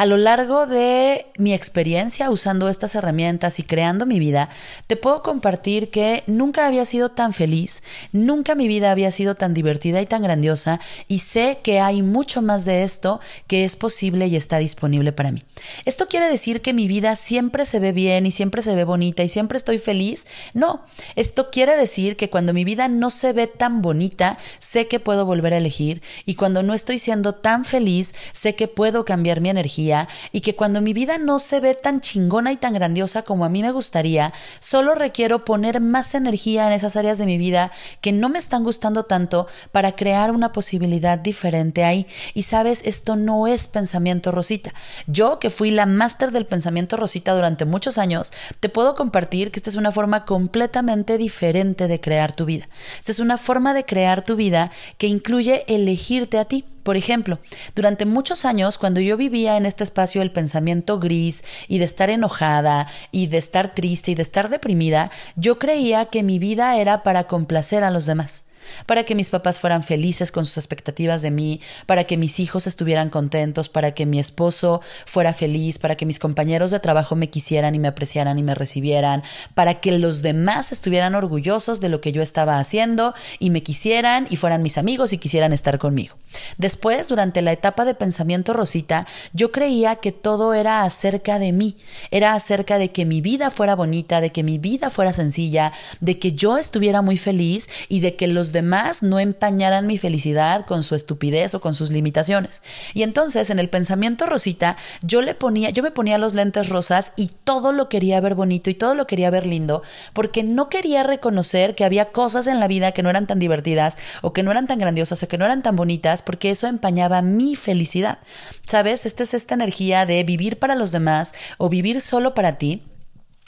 A 0.01 0.07
lo 0.07 0.17
largo 0.17 0.65
de 0.65 1.27
mi 1.37 1.53
experiencia 1.53 2.31
usando 2.31 2.69
estas 2.69 2.95
herramientas 2.95 3.59
y 3.59 3.63
creando 3.63 4.07
mi 4.07 4.17
vida, 4.17 4.49
te 4.87 4.95
puedo 4.95 5.21
compartir 5.21 5.91
que 5.91 6.23
nunca 6.25 6.65
había 6.65 6.87
sido 6.87 7.09
tan 7.09 7.33
feliz, 7.33 7.83
nunca 8.11 8.55
mi 8.55 8.67
vida 8.67 8.89
había 8.89 9.11
sido 9.11 9.35
tan 9.35 9.53
divertida 9.53 10.01
y 10.01 10.07
tan 10.07 10.23
grandiosa 10.23 10.79
y 11.07 11.19
sé 11.19 11.59
que 11.61 11.79
hay 11.79 12.01
mucho 12.01 12.41
más 12.41 12.65
de 12.65 12.81
esto 12.81 13.19
que 13.45 13.63
es 13.63 13.75
posible 13.75 14.25
y 14.25 14.35
está 14.35 14.57
disponible 14.57 15.11
para 15.11 15.31
mí. 15.31 15.43
¿Esto 15.85 16.07
quiere 16.07 16.27
decir 16.31 16.63
que 16.63 16.73
mi 16.73 16.87
vida 16.87 17.15
siempre 17.15 17.67
se 17.67 17.79
ve 17.79 17.91
bien 17.91 18.25
y 18.25 18.31
siempre 18.31 18.63
se 18.63 18.75
ve 18.75 18.85
bonita 18.85 19.21
y 19.21 19.29
siempre 19.29 19.57
estoy 19.59 19.77
feliz? 19.77 20.25
No, 20.55 20.83
esto 21.15 21.51
quiere 21.51 21.77
decir 21.77 22.17
que 22.17 22.31
cuando 22.31 22.55
mi 22.55 22.63
vida 22.63 22.87
no 22.87 23.11
se 23.11 23.33
ve 23.33 23.45
tan 23.45 23.83
bonita, 23.83 24.39
sé 24.57 24.87
que 24.87 24.99
puedo 24.99 25.27
volver 25.27 25.53
a 25.53 25.57
elegir 25.57 26.01
y 26.25 26.33
cuando 26.33 26.63
no 26.63 26.73
estoy 26.73 26.97
siendo 26.97 27.35
tan 27.35 27.65
feliz, 27.65 28.15
sé 28.33 28.55
que 28.55 28.67
puedo 28.67 29.05
cambiar 29.05 29.41
mi 29.41 29.51
energía 29.51 29.90
y 30.31 30.41
que 30.41 30.55
cuando 30.55 30.81
mi 30.81 30.93
vida 30.93 31.17
no 31.17 31.39
se 31.39 31.59
ve 31.59 31.75
tan 31.75 32.01
chingona 32.01 32.51
y 32.51 32.57
tan 32.57 32.73
grandiosa 32.73 33.23
como 33.23 33.45
a 33.45 33.49
mí 33.49 33.61
me 33.61 33.71
gustaría, 33.71 34.33
solo 34.59 34.95
requiero 34.95 35.45
poner 35.45 35.81
más 35.81 36.15
energía 36.15 36.67
en 36.67 36.73
esas 36.73 36.95
áreas 36.95 37.17
de 37.17 37.25
mi 37.25 37.37
vida 37.37 37.71
que 38.01 38.11
no 38.11 38.29
me 38.29 38.39
están 38.39 38.63
gustando 38.63 39.03
tanto 39.03 39.47
para 39.71 39.95
crear 39.95 40.31
una 40.31 40.51
posibilidad 40.51 41.17
diferente 41.17 41.83
ahí. 41.83 42.07
Y 42.33 42.43
sabes, 42.43 42.81
esto 42.85 43.15
no 43.15 43.47
es 43.47 43.67
pensamiento 43.67 44.31
rosita. 44.31 44.73
Yo, 45.07 45.39
que 45.39 45.49
fui 45.49 45.71
la 45.71 45.85
máster 45.85 46.31
del 46.31 46.45
pensamiento 46.45 46.97
rosita 46.97 47.33
durante 47.33 47.65
muchos 47.65 47.97
años, 47.97 48.33
te 48.59 48.69
puedo 48.69 48.95
compartir 48.95 49.51
que 49.51 49.59
esta 49.59 49.69
es 49.69 49.75
una 49.75 49.91
forma 49.91 50.25
completamente 50.25 51.17
diferente 51.17 51.87
de 51.87 51.99
crear 51.99 52.35
tu 52.35 52.45
vida. 52.45 52.67
Esta 52.99 53.11
es 53.11 53.19
una 53.19 53.37
forma 53.37 53.73
de 53.73 53.85
crear 53.85 54.23
tu 54.23 54.35
vida 54.35 54.71
que 54.97 55.07
incluye 55.07 55.65
elegirte 55.67 56.37
a 56.37 56.45
ti. 56.45 56.65
Por 56.83 56.97
ejemplo, 56.97 57.39
durante 57.75 58.05
muchos 58.05 58.45
años, 58.45 58.77
cuando 58.77 58.99
yo 58.99 59.17
vivía 59.17 59.57
en 59.57 59.65
este 59.65 59.83
espacio 59.83 60.21
del 60.21 60.31
pensamiento 60.31 60.99
gris 60.99 61.43
y 61.67 61.79
de 61.79 61.85
estar 61.85 62.09
enojada 62.09 62.87
y 63.11 63.27
de 63.27 63.37
estar 63.37 63.73
triste 63.75 64.11
y 64.11 64.15
de 64.15 64.21
estar 64.21 64.49
deprimida, 64.49 65.11
yo 65.35 65.59
creía 65.59 66.05
que 66.05 66.23
mi 66.23 66.39
vida 66.39 66.77
era 66.77 67.03
para 67.03 67.25
complacer 67.25 67.83
a 67.83 67.91
los 67.91 68.05
demás 68.05 68.45
para 68.85 69.03
que 69.03 69.15
mis 69.15 69.29
papás 69.29 69.59
fueran 69.59 69.83
felices 69.83 70.31
con 70.31 70.45
sus 70.45 70.57
expectativas 70.57 71.21
de 71.21 71.31
mí, 71.31 71.61
para 71.85 72.03
que 72.03 72.17
mis 72.17 72.39
hijos 72.39 72.67
estuvieran 72.67 73.09
contentos, 73.09 73.69
para 73.69 73.93
que 73.93 74.05
mi 74.05 74.19
esposo 74.19 74.81
fuera 75.05 75.33
feliz, 75.33 75.79
para 75.79 75.95
que 75.95 76.05
mis 76.05 76.19
compañeros 76.19 76.71
de 76.71 76.79
trabajo 76.79 77.15
me 77.15 77.29
quisieran 77.29 77.75
y 77.75 77.79
me 77.79 77.87
apreciaran 77.87 78.39
y 78.39 78.43
me 78.43 78.55
recibieran, 78.55 79.23
para 79.53 79.79
que 79.79 79.91
los 79.97 80.21
demás 80.21 80.71
estuvieran 80.71 81.15
orgullosos 81.15 81.81
de 81.81 81.89
lo 81.89 82.01
que 82.01 82.11
yo 82.11 82.21
estaba 82.21 82.59
haciendo 82.59 83.13
y 83.39 83.49
me 83.49 83.63
quisieran 83.63 84.27
y 84.29 84.35
fueran 84.35 84.61
mis 84.61 84.77
amigos 84.77 85.13
y 85.13 85.17
quisieran 85.17 85.53
estar 85.53 85.79
conmigo. 85.79 86.15
Después, 86.57 87.07
durante 87.09 87.41
la 87.41 87.51
etapa 87.51 87.85
de 87.85 87.95
pensamiento 87.95 88.53
rosita, 88.53 89.05
yo 89.33 89.51
creía 89.51 89.97
que 89.97 90.11
todo 90.11 90.53
era 90.53 90.83
acerca 90.83 91.39
de 91.39 91.51
mí, 91.51 91.77
era 92.09 92.33
acerca 92.33 92.77
de 92.77 92.91
que 92.91 93.05
mi 93.05 93.21
vida 93.21 93.51
fuera 93.51 93.75
bonita, 93.75 94.21
de 94.21 94.31
que 94.31 94.43
mi 94.43 94.57
vida 94.57 94.89
fuera 94.89 95.13
sencilla, 95.13 95.73
de 95.99 96.19
que 96.19 96.33
yo 96.33 96.57
estuviera 96.57 97.01
muy 97.01 97.17
feliz 97.17 97.69
y 97.89 97.99
de 97.99 98.15
que 98.15 98.27
los 98.27 98.50
demás 98.51 99.03
no 99.03 99.19
empañaran 99.19 99.87
mi 99.87 99.97
felicidad 99.97 100.65
con 100.65 100.83
su 100.83 100.95
estupidez 100.95 101.55
o 101.55 101.61
con 101.61 101.73
sus 101.73 101.91
limitaciones. 101.91 102.61
Y 102.93 103.03
entonces 103.03 103.49
en 103.49 103.59
el 103.59 103.69
pensamiento 103.69 104.25
rosita 104.25 104.77
yo 105.01 105.21
le 105.21 105.35
ponía, 105.35 105.69
yo 105.69 105.83
me 105.83 105.91
ponía 105.91 106.17
los 106.17 106.33
lentes 106.33 106.69
rosas 106.69 107.13
y 107.15 107.31
todo 107.43 107.73
lo 107.73 107.89
quería 107.89 108.19
ver 108.21 108.35
bonito 108.35 108.69
y 108.69 108.75
todo 108.75 108.95
lo 108.95 109.07
quería 109.07 109.29
ver 109.29 109.45
lindo 109.45 109.81
porque 110.13 110.43
no 110.43 110.69
quería 110.69 111.03
reconocer 111.03 111.75
que 111.75 111.85
había 111.85 112.05
cosas 112.11 112.47
en 112.47 112.59
la 112.59 112.67
vida 112.67 112.91
que 112.91 113.03
no 113.03 113.09
eran 113.09 113.27
tan 113.27 113.39
divertidas 113.39 113.97
o 114.21 114.33
que 114.33 114.43
no 114.43 114.51
eran 114.51 114.67
tan 114.67 114.79
grandiosas 114.79 115.23
o 115.23 115.27
que 115.27 115.37
no 115.37 115.45
eran 115.45 115.61
tan 115.61 115.75
bonitas 115.75 116.21
porque 116.21 116.51
eso 116.51 116.67
empañaba 116.67 117.21
mi 117.21 117.55
felicidad. 117.55 118.19
¿Sabes? 118.65 119.05
Esta 119.05 119.23
es 119.23 119.33
esta 119.33 119.55
energía 119.55 120.05
de 120.05 120.23
vivir 120.23 120.59
para 120.59 120.75
los 120.75 120.91
demás 120.91 121.33
o 121.57 121.69
vivir 121.69 122.01
solo 122.01 122.33
para 122.33 122.57
ti 122.57 122.83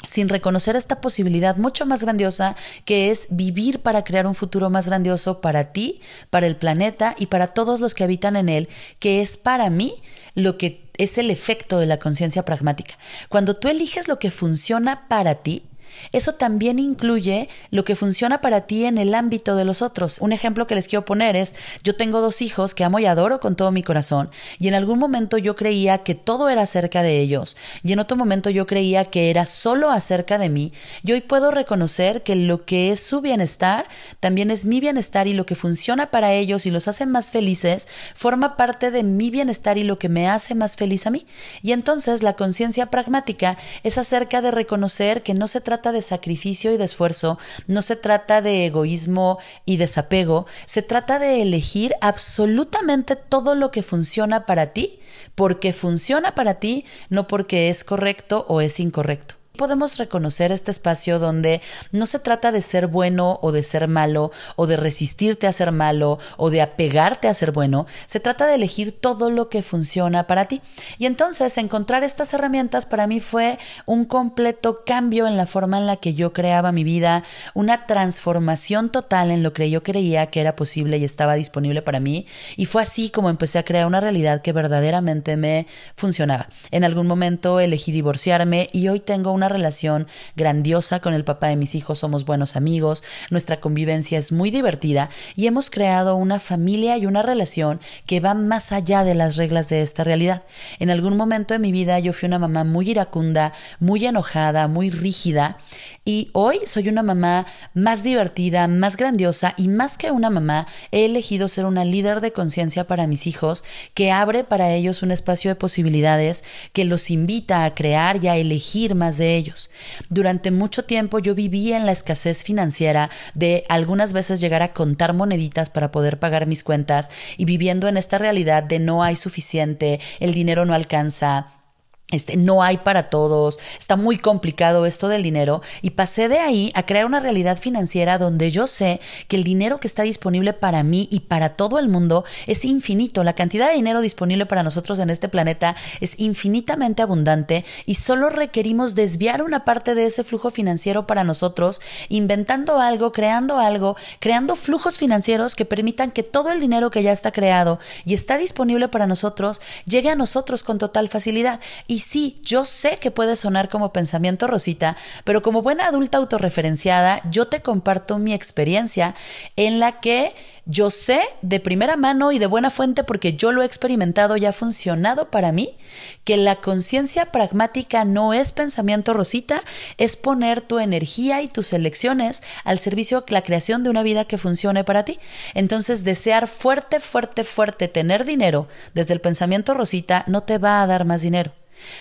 sin 0.05 0.29
reconocer 0.29 0.75
esta 0.75 1.01
posibilidad 1.01 1.57
mucho 1.57 1.86
más 1.86 2.03
grandiosa 2.03 2.55
que 2.86 3.12
es 3.12 3.27
vivir 3.29 3.81
para 3.81 4.03
crear 4.03 4.27
un 4.27 4.36
futuro 4.36 4.69
más 4.69 4.88
grandioso 4.88 5.41
para 5.41 5.72
ti, 5.72 6.01
para 6.29 6.48
el 6.48 6.55
planeta 6.55 7.15
y 7.17 7.27
para 7.27 7.48
todos 7.48 7.79
los 7.79 7.95
que 7.95 8.03
habitan 8.03 8.36
en 8.36 8.50
él, 8.50 8.69
que 9.00 9.22
es 9.22 9.38
para 9.38 9.69
mí 9.69 10.01
lo 10.36 10.57
que 10.57 10.91
es 10.98 11.17
el 11.17 11.31
efecto 11.31 11.79
de 11.79 11.86
la 11.86 11.98
conciencia 11.98 12.45
pragmática. 12.45 12.95
Cuando 13.29 13.55
tú 13.55 13.67
eliges 13.67 14.07
lo 14.07 14.19
que 14.19 14.31
funciona 14.31 15.07
para 15.07 15.36
ti, 15.36 15.63
eso 16.12 16.33
también 16.33 16.79
incluye 16.79 17.50
lo 17.71 17.83
que 17.83 17.95
funciona 17.95 18.41
para 18.41 18.62
ti 18.62 18.85
en 18.85 18.97
el 18.97 19.13
ámbito 19.13 19.55
de 19.55 19.65
los 19.65 19.81
otros. 19.81 20.19
Un 20.19 20.33
ejemplo 20.33 20.67
que 20.67 20.75
les 20.75 20.88
quiero 20.88 21.05
poner 21.05 21.35
es, 21.35 21.55
yo 21.83 21.95
tengo 21.95 22.21
dos 22.21 22.41
hijos 22.41 22.73
que 22.73 22.83
amo 22.83 23.00
y 23.00 23.05
adoro 23.05 23.39
con 23.39 23.55
todo 23.55 23.71
mi 23.71 23.83
corazón, 23.83 24.29
y 24.59 24.67
en 24.67 24.75
algún 24.75 25.00
momento 25.00 25.38
yo 25.38 25.55
creía 25.55 26.00
que 26.00 26.15
todo 26.15 26.50
era 26.50 26.63
acerca 26.63 27.03
de 27.03 27.19
ellos, 27.19 27.57
y 27.83 27.93
en 27.93 28.00
otro 28.00 28.17
momento 28.17 28.50
yo 28.50 28.65
creía 28.65 29.05
que 29.05 29.29
era 29.29 29.45
solo 29.45 29.89
acerca 29.89 30.38
de 30.38 30.50
mí, 30.50 30.73
y 31.03 31.12
hoy 31.12 31.21
puedo 31.21 31.51
reconocer 31.51 32.23
que 32.23 32.35
lo 32.35 32.65
que 32.65 32.91
es 32.91 33.00
su 33.00 33.21
bienestar 33.21 33.88
también 34.19 34.51
es 34.51 34.65
mi 34.65 34.79
bienestar 34.79 35.27
y 35.27 35.33
lo 35.33 35.45
que 35.45 35.55
funciona 35.55 36.12
para 36.12 36.33
ellos 36.33 36.65
y 36.65 36.71
los 36.71 36.88
hace 36.88 37.05
más 37.05 37.31
felices 37.31 37.88
forma 38.15 38.57
parte 38.57 38.91
de 38.91 39.03
mi 39.03 39.29
bienestar 39.29 39.77
y 39.77 39.83
lo 39.83 40.00
que 40.00 40.09
me 40.09 40.27
hace 40.27 40.55
más 40.55 40.75
feliz 40.75 41.07
a 41.07 41.12
mí. 41.12 41.25
Y 41.62 41.71
entonces 41.71 42.23
la 42.23 42.33
conciencia 42.33 42.88
pragmática 42.88 43.57
es 43.83 43.97
acerca 43.97 44.41
de 44.41 44.51
reconocer 44.51 45.23
que 45.23 45.33
no 45.33 45.47
se 45.47 45.62
trata 45.62 45.91
de 45.93 46.01
sacrificio 46.01 46.73
y 46.73 46.77
de 46.77 46.83
esfuerzo, 46.83 47.38
no 47.67 47.81
se 47.81 47.95
trata 47.95 48.41
de 48.41 48.65
egoísmo 48.65 49.39
y 49.65 49.77
desapego, 49.77 50.45
se 50.65 50.81
trata 50.81 51.19
de 51.19 51.41
elegir 51.41 51.93
absolutamente 52.01 53.15
todo 53.15 53.55
lo 53.55 53.71
que 53.71 53.83
funciona 53.83 54.45
para 54.45 54.73
ti, 54.73 55.00
porque 55.35 55.71
funciona 55.71 56.35
para 56.35 56.55
ti, 56.55 56.85
no 57.09 57.27
porque 57.27 57.69
es 57.69 57.83
correcto 57.83 58.45
o 58.50 58.59
es 58.59 58.79
incorrecto 58.79 59.42
podemos 59.57 60.00
reconocer 60.00 60.51
este 60.51 60.72
espacio 60.72 61.19
donde 61.19 61.62
no 61.91 62.07
se 62.07 62.17
trata 62.17 62.51
de 62.51 62.62
ser 62.62 62.88
bueno 62.88 63.39
o 63.43 63.51
de 63.51 63.62
ser 63.62 63.88
malo, 63.88 64.31
o 64.55 64.65
de 64.65 64.77
resistirte 64.77 65.45
a 65.45 65.53
ser 65.53 65.72
malo, 65.72 66.17
o 66.38 66.50
de 66.50 66.62
apegarte 66.62 67.27
a 67.27 67.33
ser 67.36 67.51
bueno, 67.51 67.86
se 68.07 68.19
trata 68.19 68.48
de 68.48 68.55
elegir 68.55 68.91
todo 68.91 69.29
lo 69.29 69.50
que 69.50 69.62
funciona 69.62 70.25
para 70.25 70.45
ti. 70.45 70.62
Y 70.98 71.05
entonces 71.05 71.57
encontrar 71.60 72.03
estas 72.03 72.33
herramientas 72.33 72.88
para 72.88 73.05
mí 73.05 73.19
fue 73.19 73.60
un 73.86 74.05
completo 74.05 74.83
cambio 74.86 75.27
en 75.27 75.38
la 75.38 75.45
forma 75.45 75.77
en 75.77 75.86
la 75.86 75.98
que 75.98 76.15
yo 76.15 76.33
creaba 76.33 76.72
mi 76.72 76.83
vida, 76.83 77.24
una 77.53 77.86
transformación 77.86 78.91
total 78.91 79.29
en 79.29 79.43
lo 79.43 79.53
que 79.53 79.69
yo 79.69 79.83
creía 79.83 80.27
que 80.27 80.41
era 80.41 80.55
posible 80.55 80.98
y 80.98 81.03
estaba 81.03 81.36
disponible 81.36 81.83
para 81.83 82.00
mí. 82.00 82.25
Y 82.57 82.65
fue 82.65 82.81
así 82.81 83.12
como 83.12 83.29
empecé 83.29 83.60
a 83.60 83.65
crear 83.65 83.86
una 83.86 84.00
realidad 84.00 84.41
que 84.41 84.51
verdaderamente 84.51 85.38
me 85.38 85.67
funcionaba. 85.95 86.50
En 86.72 86.83
algún 86.83 87.05
momento 87.05 87.60
elegí 87.60 87.91
divorciarme 87.91 88.67
y 88.72 88.88
hoy 88.88 89.00
tengo 89.00 89.31
una 89.31 89.42
relación 89.50 90.07
grandiosa 90.35 91.00
con 91.00 91.13
el 91.13 91.23
papá 91.23 91.47
de 91.47 91.55
mis 91.55 91.75
hijos, 91.75 92.00
somos 92.00 92.25
buenos 92.25 92.55
amigos, 92.55 93.03
nuestra 93.29 93.59
convivencia 93.59 94.17
es 94.17 94.31
muy 94.31 94.51
divertida 94.51 95.09
y 95.35 95.47
hemos 95.47 95.69
creado 95.69 96.15
una 96.15 96.39
familia 96.39 96.97
y 96.97 97.05
una 97.05 97.21
relación 97.21 97.79
que 98.05 98.19
va 98.19 98.33
más 98.33 98.71
allá 98.71 99.03
de 99.03 99.15
las 99.15 99.38
reglas 99.38 99.69
de 99.69 99.81
esta 99.81 100.03
realidad. 100.03 100.43
En 100.79 100.89
algún 100.89 101.17
momento 101.17 101.53
de 101.53 101.59
mi 101.59 101.71
vida 101.71 102.00
yo 102.00 102.13
fui 102.13 102.27
una 102.27 102.39
mamá 102.39 102.63
muy 102.63 102.91
iracunda, 102.91 103.53
muy 103.79 104.05
enojada, 104.05 104.67
muy 104.67 104.89
rígida 104.89 105.57
y 106.05 106.29
hoy 106.33 106.60
soy 106.65 106.89
una 106.89 107.03
mamá 107.03 107.45
más 107.74 108.03
divertida, 108.03 108.67
más 108.67 108.98
grandiosa 108.98 109.53
y 109.57 109.69
más 109.69 109.98
que 109.98 110.12
una 110.12 110.29
mamá 110.29 110.67
he 110.91 111.05
elegido 111.05 111.48
ser 111.48 111.65
una 111.65 111.86
líder 111.86 112.19
de 112.22 112.33
conciencia 112.33 112.86
para 112.88 113.07
mis 113.07 113.25
hijos 113.27 113.63
que 113.93 114.12
abre 114.12 114.43
para 114.43 114.74
ellos 114.74 115.01
un 115.01 115.12
espacio 115.12 115.51
de 115.51 115.55
posibilidades 115.55 116.43
que 116.74 116.86
los 116.86 117.10
invita 117.10 117.63
a 117.63 117.74
crear 117.74 118.24
y 118.24 118.27
a 118.27 118.36
elegir 118.36 118.95
más 118.95 119.17
de 119.17 119.36
ellos. 119.36 119.72
Durante 120.10 120.51
mucho 120.51 120.83
tiempo 120.83 121.19
yo 121.19 121.36
vivía 121.36 121.77
en 121.77 121.86
la 121.86 121.93
escasez 121.93 122.43
financiera 122.43 123.10
de 123.33 123.63
algunas 123.69 124.13
veces 124.13 124.41
llegar 124.41 124.62
a 124.62 124.74
contar 124.74 125.13
moneditas 125.13 125.69
para 125.69 125.91
poder 125.91 126.19
pagar 126.19 126.48
mis 126.48 126.63
cuentas 126.63 127.10
y 127.38 127.45
viviendo 127.45 127.88
en 127.88 127.98
esta 127.98 128.17
realidad 128.17 128.63
de 128.63 128.79
no 128.79 129.03
hay 129.03 129.15
suficiente, 129.15 130.00
el 130.19 130.33
dinero 130.33 130.65
no 130.65 130.74
alcanza, 130.74 131.62
este, 132.12 132.38
no 132.38 132.62
hay 132.62 132.77
para 132.77 133.10
todos, 133.10 133.60
está 133.79 133.95
muy 133.95 134.17
complicado 134.17 134.86
esto 134.86 135.07
del 135.07 135.24
dinero 135.24 135.62
y 135.81 135.91
pasé 135.91 136.29
de 136.29 136.38
ahí 136.38 136.72
a 136.75 136.86
crear 136.86 137.07
una 137.07 137.19
realidad 137.19 137.57
financiera 137.57 138.19
donde 138.19 138.51
yo 138.51 138.67
sé 138.67 139.01
que 139.27 139.36
el 139.36 139.43
dinero 139.43 139.79
que 139.79 139.88
está 139.88 140.03
disponible 140.03 140.53
para 140.53 140.83
mí 140.83 141.07
y 141.12 141.22
para 141.22 141.50
todo 141.50 141.79
el 141.79 141.89
mundo 141.89 142.24
es 142.45 142.65
infinito. 142.65 143.24
La 143.24 143.33
cantidad 143.33 143.69
de 143.69 143.75
dinero 143.75 144.01
disponible 144.01 144.45
para 144.45 144.62
nosotros 144.62 145.00
en 145.00 145.10
este 145.10 145.27
planeta 145.27 145.75
es 146.01 146.13
infinitamente 146.19 147.01
abundante 147.01 147.65
y 147.88 147.95
solo 147.95 148.29
requerimos 148.29 148.93
desviar 148.93 149.41
una 149.41 149.65
parte 149.65 149.95
de 149.95 150.05
ese 150.05 150.24
flujo 150.24 150.51
financiero 150.51 151.07
para 151.07 151.24
nosotros, 151.24 151.81
inventando 152.10 152.79
algo, 152.79 153.12
creando 153.12 153.57
algo, 153.57 153.95
creando 154.19 154.56
flujos 154.56 154.99
financieros 154.99 155.56
que 155.56 155.65
permitan 155.65 156.12
que 156.12 156.21
todo 156.21 156.51
el 156.51 156.60
dinero 156.60 156.91
que 156.91 157.01
ya 157.01 157.12
está 157.12 157.32
creado 157.32 157.80
y 158.06 158.13
está 158.13 158.38
disponible 158.38 158.88
para 158.88 159.08
nosotros 159.08 159.62
llegue 159.86 160.10
a 160.10 160.15
nosotros 160.15 160.63
con 160.63 160.77
total 160.77 161.10
facilidad. 161.10 161.60
Sí, 161.99 162.36
yo 162.41 162.65
sé 162.65 162.97
que 162.97 163.12
puede 163.12 163.36
sonar 163.36 163.69
como 163.69 163.93
pensamiento 163.93 164.47
rosita, 164.47 164.95
pero 165.23 165.41
como 165.41 165.62
buena 165.62 165.88
adulta 165.88 166.17
autorreferenciada, 166.17 167.21
yo 167.29 167.47
te 167.47 167.62
comparto 167.62 168.19
mi 168.19 168.34
experiencia 168.34 169.15
en 169.56 169.79
la 169.79 169.99
que 169.99 170.34
yo 170.65 170.91
sé 170.91 171.19
de 171.41 171.60
primera 171.60 171.97
mano 171.97 172.32
y 172.32 172.39
de 172.39 172.45
buena 172.45 172.69
fuente 172.69 173.03
porque 173.03 173.34
yo 173.34 173.51
lo 173.51 173.62
he 173.62 173.65
experimentado 173.65 174.38
y 174.38 174.45
ha 174.45 174.53
funcionado 174.53 175.29
para 175.29 175.51
mí, 175.51 175.75
que 176.23 176.38
la 176.38 176.56
conciencia 176.56 177.25
pragmática 177.25 178.06
no 178.06 178.34
es 178.34 178.53
pensamiento 178.53 179.12
rosita, 179.13 179.62
es 179.97 180.15
poner 180.15 180.62
tu 180.62 180.79
energía 180.79 181.41
y 181.41 181.49
tus 181.49 181.73
elecciones 181.73 182.43
al 182.63 182.79
servicio 182.79 183.21
de 183.21 183.34
la 183.34 183.41
creación 183.41 183.84
de 183.84 183.89
una 183.89 184.03
vida 184.03 184.25
que 184.25 184.38
funcione 184.38 184.86
para 184.86 185.03
ti. 185.03 185.19
Entonces, 185.53 186.06
desear 186.06 186.47
fuerte, 186.47 187.01
fuerte, 187.01 187.43
fuerte 187.43 187.89
tener 187.89 188.23
dinero 188.23 188.67
desde 188.93 189.13
el 189.13 189.21
pensamiento 189.21 189.73
rosita 189.73 190.23
no 190.27 190.43
te 190.43 190.60
va 190.60 190.82
a 190.82 190.88
dar 190.88 191.03
más 191.03 191.21
dinero. 191.21 191.51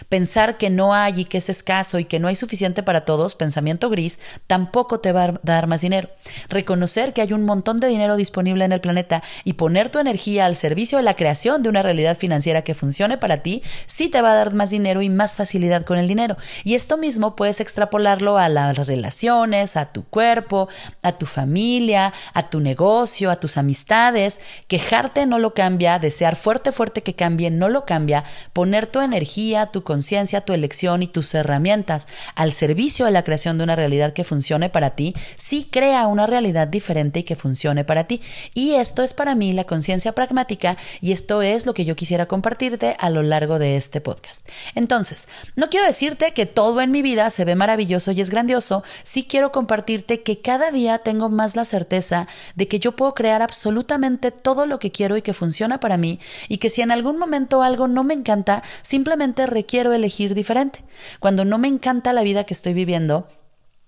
Pensar 0.09 0.59
que 0.59 0.71
no 0.71 0.95
hay 0.95 1.21
y 1.21 1.25
que 1.25 1.39
es 1.39 1.49
escaso 1.49 1.99
y 1.99 2.05
que 2.05 2.19
no 2.19 2.29
hay 2.29 2.37
suficiente 2.37 2.83
para 2.83 3.05
todos, 3.05 3.37
pensamiento 3.37 3.91
gris, 3.91 4.19
tampoco 4.47 5.01
te 5.01 5.13
va 5.13 5.25
a 5.25 5.35
dar 5.43 5.67
más 5.67 5.81
dinero. 5.81 6.11
Reconocer 6.49 7.13
que 7.13 7.23
hay 7.23 7.33
un 7.33 7.45
montón 7.45 7.77
de 7.77 7.89
dinero 7.89 8.17
disponible 8.17 8.65
en 8.65 8.73
el 8.73 8.81
planeta 8.81 9.23
y 9.45 9.55
poner 9.55 9.91
tu 9.91 9.99
energía 9.99 10.47
al 10.47 10.57
servicio 10.57 10.99
de 10.99 11.05
la 11.05 11.17
creación 11.17 11.63
de 11.63 11.69
una 11.69 11.83
realidad 11.83 12.17
financiera 12.17 12.63
que 12.63 12.75
funcione 12.75 13.19
para 13.19 13.39
ti, 13.39 13.63
sí 13.87 14.09
te 14.09 14.23
va 14.23 14.33
a 14.33 14.37
dar 14.37 14.55
más 14.55 14.71
dinero 14.71 15.03
y 15.03 15.09
más 15.09 15.37
facilidad 15.37 15.85
con 15.85 15.99
el 15.99 16.09
dinero. 16.09 16.37
Y 16.65 16.75
esto 16.75 16.97
mismo 16.99 17.37
puedes 17.37 17.61
extrapolarlo 17.61 18.39
a 18.39 18.49
las 18.49 18.87
relaciones, 18.87 19.77
a 19.77 19.93
tu 19.93 20.05
cuerpo, 20.05 20.69
a 21.03 21.13
tu 21.13 21.27
familia, 21.27 22.13
a 22.35 22.51
tu 22.51 22.61
negocio, 22.61 23.31
a 23.31 23.37
tus 23.37 23.57
amistades. 23.57 24.41
Quejarte 24.67 25.27
no 25.27 25.39
lo 25.39 25.55
cambia, 25.55 25.99
desear 25.99 26.37
fuerte, 26.37 26.73
fuerte 26.73 27.03
que 27.03 27.15
cambie 27.15 27.51
no 27.51 27.69
lo 27.69 27.85
cambia, 27.87 28.25
poner 28.53 28.87
tu 28.87 29.01
energía, 29.01 29.67
tu 29.73 29.83
conciencia, 29.83 30.43
tu 30.43 30.53
elección 30.53 31.03
y 31.03 31.09
tus 31.09 31.35
herramientas 31.35 32.07
al 32.37 32.53
servicio 32.53 33.07
de 33.07 33.11
la 33.11 33.25
creación 33.25 33.59
de 33.59 33.65
una 33.65 33.77
realidad 33.77 34.13
que 34.13 34.25
funcione 34.25 34.71
para 34.71 34.91
ti, 34.91 35.15
sí 35.37 35.69
crea 35.71 36.07
una 36.07 36.27
realidad 36.27 36.69
diferente 36.69 37.21
y 37.21 37.25
que 37.25 37.37
funcione 37.37 37.85
para 37.85 38.05
ti. 38.05 38.21
Y 38.55 38.75
esto 38.75 39.03
es 39.03 39.15
para 39.15 39.35
mí 39.35 39.53
la 39.53 39.65
conciencia 39.65 40.13
pragmática 40.13 40.77
y 41.01 41.13
esto 41.13 41.43
es 41.43 41.67
lo 41.67 41.75
que 41.75 41.85
yo 41.85 41.97
quisiera 41.97 42.27
compartirte 42.27 42.97
a 42.99 43.11
lo 43.11 43.23
largo 43.23 43.59
de 43.59 43.77
este 43.77 44.01
podcast. 44.01 44.49
Entonces, 44.75 45.29
no 45.57 45.69
quiero 45.69 45.87
decirte 45.87 46.33
que 46.33 46.47
todo 46.47 46.81
en 46.81 46.91
mi 46.91 47.03
vida 47.03 47.31
se 47.31 47.45
ve 47.45 47.55
maravilloso 47.57 48.13
y 48.13 48.21
es 48.21 48.31
grandioso, 48.31 48.83
sí 49.03 49.25
quiero 49.25 49.53
compartirte 49.53 50.23
que 50.23 50.41
cada 50.41 50.71
día 50.71 50.99
tengo 50.99 51.29
más 51.29 51.57
la 51.57 51.65
certeza 51.65 52.29
de 52.55 52.69
que 52.69 52.79
yo 52.79 52.93
puedo 52.93 53.15
crear 53.15 53.43
absolutamente 53.43 54.31
todo 54.31 54.67
lo 54.67 54.79
que 54.79 54.93
quiero 54.93 55.17
y 55.17 55.23
que 55.23 55.33
funciona 55.33 55.81
para 55.81 55.97
mí 55.97 56.21
y 56.49 56.59
que 56.59 56.71
si 56.71 56.83
en 56.83 56.91
algún 56.91 57.19
momento 57.19 57.63
algo 57.63 57.89
no 57.89 58.05
me 58.05 58.15
encanta, 58.15 58.63
simplemente 58.83 59.47
quiero 59.67 59.93
elegir 59.93 60.35
diferente. 60.35 60.85
Cuando 61.21 61.45
no 61.45 61.59
me 61.59 61.69
encanta 61.69 62.13
la 62.13 62.23
vida 62.23 62.45
que 62.45 62.55
estoy 62.55 62.75
viviendo, 62.75 63.29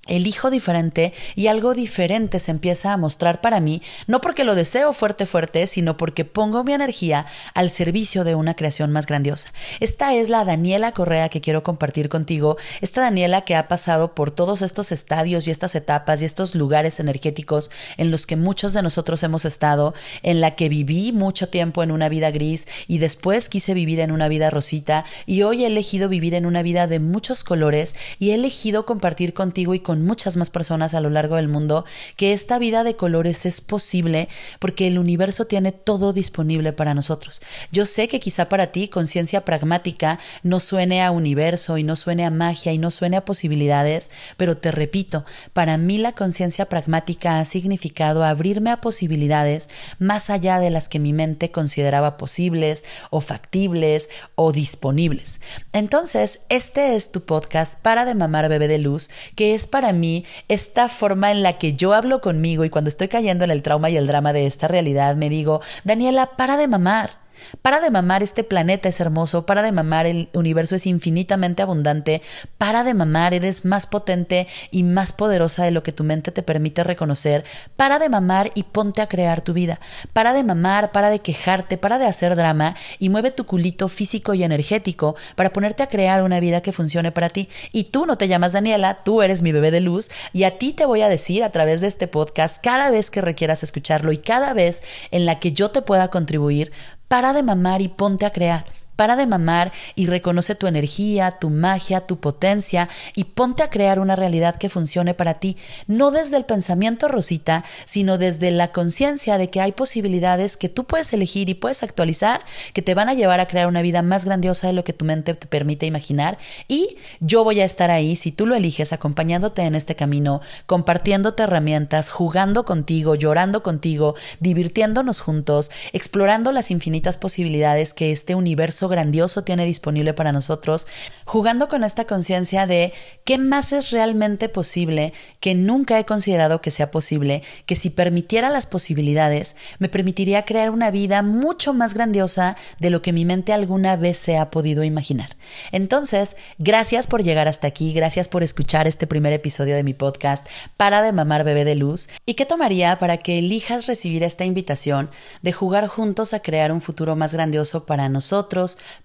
elijo 0.06 0.50
diferente 0.50 1.12
y 1.34 1.46
algo 1.46 1.74
diferente 1.74 2.40
se 2.40 2.50
empieza 2.50 2.92
a 2.92 2.96
mostrar 2.96 3.40
para 3.40 3.60
mí, 3.60 3.82
no 4.06 4.20
porque 4.20 4.44
lo 4.44 4.54
deseo 4.54 4.92
fuerte 4.92 5.26
fuerte, 5.26 5.66
sino 5.66 5.96
porque 5.96 6.24
pongo 6.24 6.64
mi 6.64 6.72
energía 6.72 7.26
al 7.54 7.70
servicio 7.70 8.24
de 8.24 8.34
una 8.34 8.54
creación 8.54 8.92
más 8.92 9.06
grandiosa. 9.06 9.52
Esta 9.80 10.14
es 10.14 10.28
la 10.28 10.44
Daniela 10.44 10.92
Correa 10.92 11.28
que 11.28 11.40
quiero 11.40 11.62
compartir 11.62 12.08
contigo, 12.08 12.56
esta 12.80 13.02
Daniela 13.02 13.42
que 13.42 13.56
ha 13.56 13.68
pasado 13.68 14.14
por 14.14 14.30
todos 14.30 14.62
estos 14.62 14.92
estadios 14.92 15.46
y 15.46 15.50
estas 15.50 15.74
etapas 15.74 16.22
y 16.22 16.24
estos 16.24 16.54
lugares 16.54 17.00
energéticos 17.00 17.70
en 17.96 18.10
los 18.10 18.26
que 18.26 18.36
muchos 18.36 18.72
de 18.72 18.82
nosotros 18.82 19.22
hemos 19.22 19.44
estado, 19.44 19.94
en 20.22 20.40
la 20.40 20.56
que 20.56 20.68
viví 20.68 21.12
mucho 21.12 21.48
tiempo 21.48 21.82
en 21.82 21.90
una 21.90 22.08
vida 22.08 22.30
gris 22.30 22.68
y 22.86 22.98
después 22.98 23.48
quise 23.48 23.74
vivir 23.74 24.00
en 24.00 24.10
una 24.10 24.28
vida 24.28 24.50
rosita 24.50 25.04
y 25.26 25.42
hoy 25.42 25.64
he 25.64 25.66
elegido 25.66 26.08
vivir 26.08 26.34
en 26.34 26.46
una 26.46 26.62
vida 26.62 26.86
de 26.86 27.00
muchos 27.00 27.44
colores 27.44 27.94
y 28.18 28.30
he 28.30 28.34
elegido 28.34 28.86
compartir 28.86 29.34
contigo 29.34 29.74
y 29.74 29.80
con 29.80 29.93
muchas 30.02 30.36
más 30.36 30.50
personas 30.50 30.94
a 30.94 31.00
lo 31.00 31.10
largo 31.10 31.36
del 31.36 31.48
mundo 31.48 31.84
que 32.16 32.32
esta 32.32 32.58
vida 32.58 32.84
de 32.84 32.96
colores 32.96 33.46
es 33.46 33.60
posible 33.60 34.28
porque 34.58 34.86
el 34.86 34.98
universo 34.98 35.46
tiene 35.46 35.72
todo 35.72 36.12
disponible 36.12 36.72
para 36.72 36.94
nosotros. 36.94 37.42
Yo 37.70 37.86
sé 37.86 38.08
que 38.08 38.20
quizá 38.20 38.48
para 38.48 38.68
ti 38.68 38.88
conciencia 38.88 39.44
pragmática 39.44 40.18
no 40.42 40.60
suene 40.60 41.02
a 41.02 41.10
universo 41.10 41.78
y 41.78 41.84
no 41.84 41.96
suene 41.96 42.24
a 42.24 42.30
magia 42.30 42.72
y 42.72 42.78
no 42.78 42.90
suene 42.90 43.16
a 43.16 43.24
posibilidades, 43.24 44.10
pero 44.36 44.56
te 44.56 44.70
repito, 44.70 45.24
para 45.52 45.76
mí 45.78 45.98
la 45.98 46.12
conciencia 46.12 46.68
pragmática 46.68 47.38
ha 47.38 47.44
significado 47.44 48.24
abrirme 48.24 48.70
a 48.70 48.80
posibilidades 48.80 49.68
más 49.98 50.30
allá 50.30 50.58
de 50.58 50.70
las 50.70 50.88
que 50.88 50.98
mi 50.98 51.12
mente 51.12 51.50
consideraba 51.50 52.16
posibles 52.16 52.84
o 53.10 53.20
factibles 53.20 54.10
o 54.34 54.52
disponibles. 54.52 55.40
Entonces, 55.72 56.40
este 56.48 56.96
es 56.96 57.12
tu 57.12 57.24
podcast 57.24 57.78
para 57.80 58.04
de 58.04 58.14
mamar 58.14 58.48
bebé 58.48 58.68
de 58.68 58.78
luz, 58.78 59.10
que 59.36 59.54
es 59.54 59.66
para 59.66 59.83
para 59.84 59.92
mí 59.92 60.24
esta 60.48 60.88
forma 60.88 61.30
en 61.30 61.42
la 61.42 61.58
que 61.58 61.74
yo 61.74 61.92
hablo 61.92 62.22
conmigo 62.22 62.64
y 62.64 62.70
cuando 62.70 62.88
estoy 62.88 63.08
cayendo 63.08 63.44
en 63.44 63.50
el 63.50 63.62
trauma 63.62 63.90
y 63.90 63.98
el 63.98 64.06
drama 64.06 64.32
de 64.32 64.46
esta 64.46 64.66
realidad, 64.66 65.14
me 65.14 65.28
digo, 65.28 65.60
Daniela, 65.84 66.36
para 66.38 66.56
de 66.56 66.68
mamar. 66.68 67.23
Para 67.62 67.80
de 67.80 67.90
mamar, 67.90 68.22
este 68.22 68.44
planeta 68.44 68.88
es 68.88 69.00
hermoso, 69.00 69.46
para 69.46 69.62
de 69.62 69.72
mamar, 69.72 70.06
el 70.06 70.28
universo 70.34 70.76
es 70.76 70.86
infinitamente 70.86 71.62
abundante, 71.62 72.22
para 72.58 72.84
de 72.84 72.94
mamar, 72.94 73.34
eres 73.34 73.64
más 73.64 73.86
potente 73.86 74.46
y 74.70 74.82
más 74.82 75.12
poderosa 75.12 75.64
de 75.64 75.70
lo 75.70 75.82
que 75.82 75.92
tu 75.92 76.04
mente 76.04 76.32
te 76.32 76.42
permite 76.42 76.84
reconocer, 76.84 77.44
para 77.76 77.98
de 77.98 78.08
mamar 78.08 78.50
y 78.54 78.64
ponte 78.64 79.02
a 79.02 79.08
crear 79.08 79.40
tu 79.40 79.52
vida, 79.52 79.80
para 80.12 80.32
de 80.32 80.44
mamar, 80.44 80.92
para 80.92 81.10
de 81.10 81.20
quejarte, 81.20 81.78
para 81.78 81.98
de 81.98 82.06
hacer 82.06 82.36
drama 82.36 82.76
y 82.98 83.08
mueve 83.08 83.30
tu 83.30 83.46
culito 83.46 83.88
físico 83.88 84.34
y 84.34 84.42
energético 84.44 85.16
para 85.36 85.52
ponerte 85.52 85.82
a 85.82 85.88
crear 85.88 86.22
una 86.22 86.40
vida 86.40 86.60
que 86.60 86.72
funcione 86.72 87.12
para 87.12 87.28
ti. 87.28 87.48
Y 87.72 87.84
tú 87.84 88.06
no 88.06 88.16
te 88.16 88.28
llamas 88.28 88.52
Daniela, 88.52 89.02
tú 89.04 89.22
eres 89.22 89.42
mi 89.42 89.52
bebé 89.52 89.70
de 89.70 89.80
luz 89.80 90.10
y 90.32 90.44
a 90.44 90.58
ti 90.58 90.72
te 90.72 90.86
voy 90.86 91.02
a 91.02 91.08
decir 91.08 91.44
a 91.44 91.50
través 91.50 91.80
de 91.80 91.86
este 91.86 92.08
podcast 92.08 92.62
cada 92.62 92.90
vez 92.90 93.10
que 93.10 93.20
requieras 93.20 93.62
escucharlo 93.62 94.12
y 94.12 94.18
cada 94.18 94.52
vez 94.54 94.82
en 95.10 95.26
la 95.26 95.38
que 95.38 95.52
yo 95.52 95.70
te 95.70 95.82
pueda 95.82 96.08
contribuir, 96.08 96.72
para 97.08 97.32
de 97.32 97.42
mamar 97.42 97.82
y 97.82 97.88
ponte 97.88 98.26
a 98.26 98.30
crear. 98.30 98.64
Para 98.96 99.16
de 99.16 99.26
mamar 99.26 99.72
y 99.94 100.06
reconoce 100.06 100.54
tu 100.54 100.66
energía, 100.66 101.32
tu 101.32 101.50
magia, 101.50 102.02
tu 102.02 102.20
potencia 102.20 102.88
y 103.14 103.24
ponte 103.24 103.62
a 103.62 103.70
crear 103.70 103.98
una 103.98 104.16
realidad 104.16 104.56
que 104.56 104.68
funcione 104.68 105.14
para 105.14 105.34
ti, 105.34 105.56
no 105.86 106.10
desde 106.10 106.36
el 106.36 106.44
pensamiento 106.44 107.08
rosita, 107.08 107.64
sino 107.84 108.18
desde 108.18 108.50
la 108.50 108.72
conciencia 108.72 109.38
de 109.38 109.50
que 109.50 109.60
hay 109.60 109.72
posibilidades 109.72 110.56
que 110.56 110.68
tú 110.68 110.84
puedes 110.84 111.12
elegir 111.12 111.48
y 111.48 111.54
puedes 111.54 111.82
actualizar 111.82 112.44
que 112.72 112.82
te 112.82 112.94
van 112.94 113.08
a 113.08 113.14
llevar 113.14 113.40
a 113.40 113.48
crear 113.48 113.66
una 113.66 113.82
vida 113.82 114.02
más 114.02 114.24
grandiosa 114.24 114.66
de 114.66 114.72
lo 114.72 114.84
que 114.84 114.92
tu 114.92 115.04
mente 115.04 115.34
te 115.34 115.46
permite 115.46 115.86
imaginar. 115.86 116.38
Y 116.68 116.96
yo 117.20 117.44
voy 117.44 117.60
a 117.60 117.64
estar 117.64 117.90
ahí 117.90 118.16
si 118.16 118.32
tú 118.32 118.46
lo 118.46 118.54
eliges 118.54 118.92
acompañándote 118.92 119.62
en 119.62 119.74
este 119.74 119.96
camino, 119.96 120.40
compartiéndote 120.66 121.42
herramientas, 121.42 122.10
jugando 122.10 122.64
contigo, 122.64 123.14
llorando 123.14 123.62
contigo, 123.62 124.14
divirtiéndonos 124.40 125.20
juntos, 125.20 125.70
explorando 125.92 126.52
las 126.52 126.70
infinitas 126.70 127.16
posibilidades 127.16 127.94
que 127.94 128.12
este 128.12 128.34
universo 128.34 128.83
grandioso 128.88 129.44
tiene 129.44 129.64
disponible 129.64 130.14
para 130.14 130.32
nosotros, 130.32 130.86
jugando 131.24 131.68
con 131.68 131.84
esta 131.84 132.06
conciencia 132.06 132.66
de 132.66 132.92
qué 133.24 133.38
más 133.38 133.72
es 133.72 133.90
realmente 133.90 134.48
posible, 134.48 135.12
que 135.40 135.54
nunca 135.54 135.98
he 135.98 136.04
considerado 136.04 136.60
que 136.60 136.70
sea 136.70 136.90
posible, 136.90 137.42
que 137.66 137.76
si 137.76 137.90
permitiera 137.90 138.50
las 138.50 138.66
posibilidades, 138.66 139.56
me 139.78 139.88
permitiría 139.88 140.44
crear 140.44 140.70
una 140.70 140.90
vida 140.90 141.22
mucho 141.22 141.74
más 141.74 141.94
grandiosa 141.94 142.56
de 142.78 142.90
lo 142.90 143.02
que 143.02 143.12
mi 143.12 143.24
mente 143.24 143.52
alguna 143.52 143.96
vez 143.96 144.18
se 144.18 144.36
ha 144.36 144.50
podido 144.50 144.84
imaginar. 144.84 145.36
Entonces, 145.72 146.36
gracias 146.58 147.06
por 147.06 147.22
llegar 147.22 147.48
hasta 147.48 147.66
aquí, 147.66 147.92
gracias 147.92 148.28
por 148.28 148.42
escuchar 148.42 148.86
este 148.86 149.06
primer 149.06 149.32
episodio 149.32 149.74
de 149.76 149.84
mi 149.84 149.94
podcast, 149.94 150.46
Para 150.76 151.02
de 151.02 151.12
Mamar 151.12 151.44
Bebé 151.44 151.64
de 151.64 151.74
Luz, 151.74 152.08
y 152.26 152.34
qué 152.34 152.46
tomaría 152.46 152.98
para 152.98 153.18
que 153.18 153.38
elijas 153.38 153.86
recibir 153.86 154.22
esta 154.22 154.44
invitación 154.44 155.10
de 155.42 155.52
jugar 155.52 155.86
juntos 155.86 156.34
a 156.34 156.40
crear 156.40 156.72
un 156.72 156.80
futuro 156.80 157.16
más 157.16 157.34
grandioso 157.34 157.86
para 157.86 158.08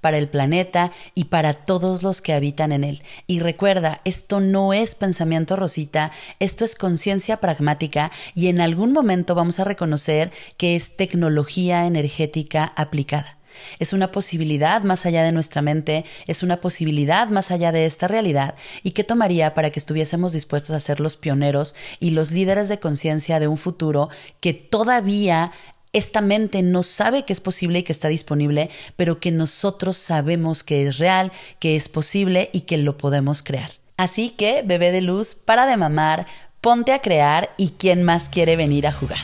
para 0.02 0.18
el 0.18 0.30
planeta 0.30 0.92
y 1.16 1.26
para 1.26 1.54
todos 1.54 2.04
los 2.04 2.22
que 2.22 2.34
habitan 2.34 2.72
en 2.72 2.84
él. 2.84 3.04
Y 3.28 3.40
recuerda, 3.40 4.02
esto 4.06 4.40
no 4.40 4.74
es 4.74 4.96
pensamiento 4.96 5.56
rosita, 5.56 6.12
esto 6.40 6.66
es 6.66 6.76
conciencia 6.76 7.38
pragmática 7.38 8.12
y 8.36 8.48
en 8.48 8.62
algún 8.62 8.94
momento 8.94 9.36
vamos 9.36 9.60
a 9.60 9.64
reconocer 9.64 10.32
que 10.58 10.76
es 10.76 10.96
tecnología 10.96 11.86
energética 11.86 12.66
aplicada. 12.76 13.40
Es 13.80 13.94
una 13.94 14.12
posibilidad 14.12 14.82
más 14.84 15.06
allá 15.06 15.24
de 15.24 15.32
nuestra 15.32 15.62
mente, 15.62 16.06
es 16.28 16.44
una 16.44 16.62
posibilidad 16.62 17.28
más 17.30 17.52
allá 17.52 17.72
de 17.72 17.86
esta 17.86 18.08
realidad 18.08 18.56
y 18.84 18.92
qué 18.92 19.04
tomaría 19.04 19.54
para 19.54 19.70
que 19.70 19.80
estuviésemos 19.80 20.34
dispuestos 20.34 20.76
a 20.76 20.80
ser 20.80 21.00
los 21.00 21.18
pioneros 21.18 21.76
y 22.00 22.12
los 22.12 22.32
líderes 22.32 22.70
de 22.70 22.80
conciencia 22.80 23.40
de 23.40 23.48
un 23.48 23.58
futuro 23.58 24.10
que 24.40 24.54
todavía 24.54 25.52
esta 25.94 26.22
mente 26.22 26.62
no 26.62 26.84
sabe 26.84 27.26
que 27.26 27.34
es 27.34 27.42
posible 27.42 27.80
y 27.80 27.84
que 27.84 27.92
está 27.92 28.08
disponible, 28.08 28.70
pero 28.96 29.20
que 29.20 29.32
nosotros 29.32 29.98
sabemos 29.98 30.64
que 30.64 30.84
es 30.84 31.00
real, 31.00 31.32
que 31.60 31.76
es 31.76 31.90
posible 31.90 32.50
y 32.54 32.62
que 32.62 32.78
lo 32.78 32.98
podemos 32.98 33.42
crear. 33.44 33.72
Así 33.98 34.30
que, 34.30 34.62
bebé 34.64 34.92
de 34.92 35.02
luz, 35.02 35.36
para 35.36 35.66
de 35.66 35.78
mamar, 35.78 36.26
ponte 36.62 36.94
a 36.94 37.00
crear 37.00 37.54
y 37.58 37.70
quién 37.72 38.04
más 38.04 38.30
quiere 38.30 38.56
venir 38.56 38.88
a 38.88 38.94
jugar. 38.94 39.20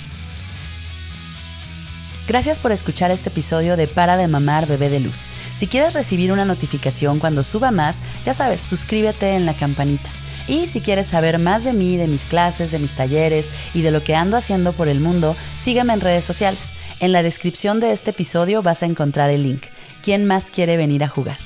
Gracias 2.27 2.57
por 2.57 2.71
escuchar 2.71 3.11
este 3.11 3.29
episodio 3.29 3.77
de 3.77 3.87
Para 3.87 4.17
de 4.17 4.27
Mamar 4.27 4.67
Bebé 4.67 4.89
de 4.89 4.99
Luz. 4.99 5.27
Si 5.53 5.67
quieres 5.67 5.93
recibir 5.93 6.31
una 6.31 6.43
notificación 6.43 7.19
cuando 7.19 7.43
suba 7.43 7.69
más, 7.69 8.01
ya 8.23 8.33
sabes, 8.33 8.61
suscríbete 8.61 9.35
en 9.35 9.45
la 9.45 9.53
campanita. 9.53 10.09
Y 10.47 10.67
si 10.67 10.81
quieres 10.81 11.07
saber 11.07 11.39
más 11.39 11.63
de 11.63 11.73
mí, 11.73 11.97
de 11.97 12.07
mis 12.07 12.25
clases, 12.25 12.71
de 12.71 12.79
mis 12.79 12.93
talleres 12.93 13.49
y 13.73 13.81
de 13.81 13.91
lo 13.91 14.03
que 14.03 14.15
ando 14.15 14.37
haciendo 14.37 14.73
por 14.73 14.87
el 14.87 14.99
mundo, 14.99 15.35
sígueme 15.57 15.93
en 15.93 16.01
redes 16.01 16.25
sociales. 16.25 16.73
En 16.99 17.11
la 17.11 17.23
descripción 17.23 17.79
de 17.79 17.91
este 17.91 18.11
episodio 18.11 18.61
vas 18.61 18.83
a 18.83 18.85
encontrar 18.85 19.29
el 19.29 19.43
link. 19.43 19.63
¿Quién 20.03 20.25
más 20.25 20.51
quiere 20.51 20.77
venir 20.77 21.03
a 21.03 21.07
jugar? 21.07 21.37